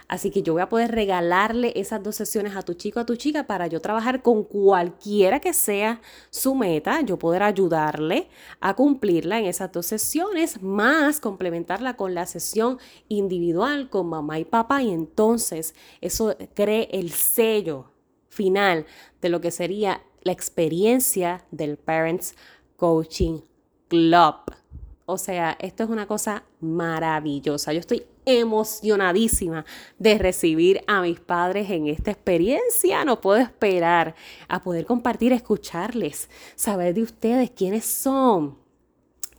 Así 0.09 0.31
que 0.31 0.43
yo 0.43 0.53
voy 0.53 0.63
a 0.63 0.69
poder 0.69 0.93
regalarle 0.93 1.73
esas 1.77 2.03
dos 2.03 2.17
sesiones 2.17 2.57
a 2.57 2.63
tu 2.63 2.75
chico 2.75 3.01
a 3.01 3.07
tu 3.07 3.17
chica 3.17 3.47
para 3.47 3.67
yo 3.67 3.81
trabajar 3.81 4.23
con 4.23 4.45
cualquiera 4.45 5.41
que 5.41 5.53
sea 5.53 6.01
su 6.31 6.55
meta, 6.55 7.01
yo 7.01 7.19
poder 7.19 7.43
ayudarle 7.43 8.29
a 8.61 8.75
cumplirla 8.75 9.39
en 9.39 9.47
esas 9.47 9.73
dos 9.73 9.87
sesiones, 9.87 10.63
más 10.63 11.21
complementarla 11.21 11.95
con 11.95 12.15
la 12.15 12.27
sesión 12.27 12.79
individual 13.09 13.91
con 13.91 14.09
mamá 14.09 14.39
y 14.39 14.45
papá 14.45 14.83
y 14.83 14.91
entonces 14.91 15.75
eso 16.01 16.37
cree 16.55 16.89
el 16.93 17.11
sello 17.11 17.91
final 18.29 18.87
de 19.21 19.29
lo 19.29 19.41
que 19.41 19.51
sería 19.51 20.03
la 20.23 20.33
experiencia 20.33 21.45
del 21.51 21.77
Parents 21.77 22.35
Coaching 22.77 23.41
Club. 23.89 24.62
O 25.07 25.19
sea, 25.19 25.57
esto 25.61 25.83
es 25.83 25.91
una 25.91 26.07
cosa 26.07 26.45
maravillosa. 26.61 27.73
Yo 27.73 27.81
estoy 27.81 28.07
emocionadísima 28.25 29.65
de 29.99 30.19
recibir 30.19 30.83
a 30.87 31.03
mis 31.03 31.19
padres 31.21 31.71
en 31.71 31.89
esta 31.89 32.13
experiencia. 32.13 33.05
No 33.05 33.21
puedo 33.21 33.41
esperar 33.41 34.15
a 34.49 34.63
poder 34.63 34.87
compartir, 34.87 35.33
escucharles, 35.33 36.31
saber 36.55 36.95
de 36.95 37.03
ustedes 37.03 37.51
quiénes 37.51 37.85
son, 37.85 38.59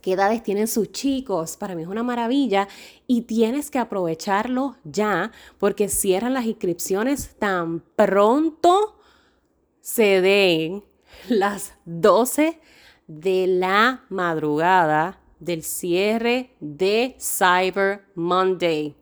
qué 0.02 0.12
edades 0.12 0.42
tienen 0.42 0.68
sus 0.68 0.92
chicos. 0.92 1.56
Para 1.56 1.74
mí 1.74 1.82
es 1.82 1.88
una 1.88 2.02
maravilla 2.02 2.68
y 3.06 3.22
tienes 3.22 3.70
que 3.70 3.78
aprovecharlo 3.78 4.76
ya 4.84 5.32
porque 5.58 5.88
cierran 5.88 6.34
las 6.34 6.44
inscripciones 6.44 7.36
tan 7.38 7.80
pronto 7.96 8.98
se 9.80 10.20
den 10.20 10.84
las 11.28 11.74
12 11.84 12.60
de 13.06 13.46
la 13.46 14.04
madrugada 14.08 15.23
del 15.44 15.62
cierre 15.62 16.50
de 16.60 17.16
Cyber 17.18 18.04
Monday. 18.14 18.96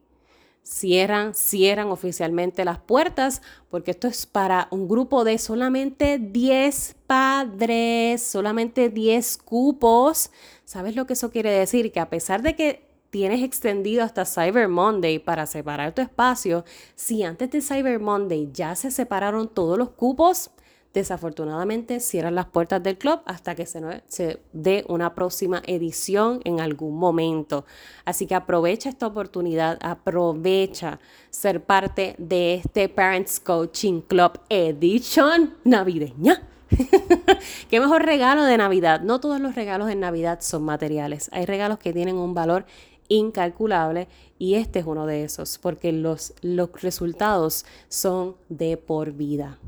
Cierran, 0.62 1.34
cierran 1.34 1.88
oficialmente 1.88 2.64
las 2.64 2.78
puertas 2.78 3.42
porque 3.68 3.90
esto 3.90 4.06
es 4.06 4.26
para 4.26 4.68
un 4.70 4.88
grupo 4.88 5.24
de 5.24 5.38
solamente 5.38 6.18
10 6.18 6.96
padres, 7.06 8.22
solamente 8.22 8.88
10 8.88 9.38
cupos. 9.38 10.30
¿Sabes 10.64 10.94
lo 10.94 11.06
que 11.06 11.14
eso 11.14 11.30
quiere 11.30 11.50
decir? 11.50 11.90
Que 11.90 12.00
a 12.00 12.08
pesar 12.08 12.42
de 12.42 12.54
que 12.54 12.92
tienes 13.10 13.42
extendido 13.42 14.04
hasta 14.04 14.24
Cyber 14.24 14.68
Monday 14.68 15.18
para 15.18 15.46
separar 15.46 15.94
tu 15.94 16.00
espacio, 16.00 16.64
si 16.94 17.24
antes 17.24 17.50
de 17.50 17.60
Cyber 17.60 18.00
Monday 18.00 18.48
ya 18.52 18.74
se 18.74 18.90
separaron 18.90 19.48
todos 19.48 19.76
los 19.76 19.90
cupos, 19.90 20.50
Desafortunadamente 20.94 22.00
cierran 22.00 22.34
las 22.34 22.46
puertas 22.46 22.82
del 22.82 22.98
club 22.98 23.20
hasta 23.24 23.54
que 23.54 23.64
se, 23.64 24.40
dé 24.52 24.84
una 24.88 25.14
próxima 25.14 25.62
edición 25.66 26.42
en 26.44 26.60
algún 26.60 26.98
momento. 26.98 27.64
Así 28.04 28.26
que 28.26 28.34
aprovecha 28.34 28.90
esta 28.90 29.06
oportunidad, 29.06 29.78
aprovecha 29.80 31.00
ser 31.30 31.64
parte 31.64 32.14
de 32.18 32.56
este 32.56 32.90
Parents 32.90 33.40
Coaching 33.40 34.02
Club 34.02 34.38
Edition 34.50 35.54
navideña. 35.64 36.42
Qué 37.70 37.80
mejor 37.80 38.04
regalo 38.04 38.44
de 38.44 38.58
Navidad. 38.58 39.00
No 39.00 39.18
todos 39.18 39.40
los 39.40 39.54
regalos 39.54 39.90
en 39.90 40.00
Navidad 40.00 40.40
son 40.42 40.62
materiales. 40.62 41.30
Hay 41.32 41.46
regalos 41.46 41.78
que 41.78 41.94
tienen 41.94 42.16
un 42.16 42.34
valor 42.34 42.66
incalculable 43.08 44.08
y 44.38 44.54
este 44.54 44.80
es 44.80 44.86
uno 44.86 45.06
de 45.06 45.24
esos 45.24 45.58
porque 45.58 45.92
los 45.92 46.34
resultados 46.82 47.64
son 47.88 48.36
de 48.50 48.76
por 48.76 49.12
vida. 49.12 49.58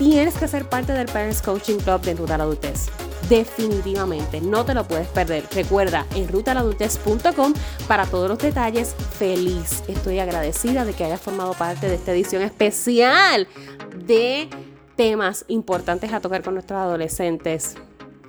tienes 0.00 0.32
que 0.38 0.48
ser 0.48 0.66
parte 0.66 0.94
del 0.94 1.08
Parents 1.08 1.42
Coaching 1.42 1.76
Club 1.76 2.00
de 2.00 2.14
Ruta 2.14 2.38
la 2.38 2.44
Adultez. 2.44 2.86
Definitivamente, 3.28 4.40
no 4.40 4.64
te 4.64 4.72
lo 4.72 4.88
puedes 4.88 5.06
perder. 5.08 5.44
Recuerda 5.54 6.06
en 6.16 6.26
rutaladultez.com 6.26 7.52
para 7.86 8.06
todos 8.06 8.30
los 8.30 8.38
detalles. 8.38 8.94
Feliz, 8.94 9.84
estoy 9.88 10.18
agradecida 10.18 10.86
de 10.86 10.94
que 10.94 11.04
hayas 11.04 11.20
formado 11.20 11.52
parte 11.52 11.86
de 11.86 11.96
esta 11.96 12.12
edición 12.12 12.40
especial 12.40 13.46
de 13.94 14.48
temas 14.96 15.44
importantes 15.48 16.14
a 16.14 16.20
tocar 16.20 16.42
con 16.42 16.54
nuestros 16.54 16.78
adolescentes, 16.78 17.74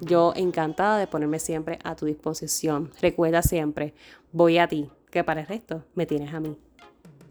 yo 0.01 0.34
encantada 0.36 0.97
de 0.97 1.07
ponerme 1.07 1.39
siempre 1.39 1.79
a 1.86 1.95
tu 1.95 2.05
disposición. 2.05 2.91
Recuerda 2.99 3.43
siempre, 3.43 3.93
voy 4.34 4.57
a 4.57 4.67
ti, 4.67 4.89
que 5.10 5.23
para 5.23 5.39
el 5.39 5.47
resto 5.47 5.86
me 5.95 6.05
tienes 6.05 6.34
a 6.34 6.41
mí. 6.41 6.57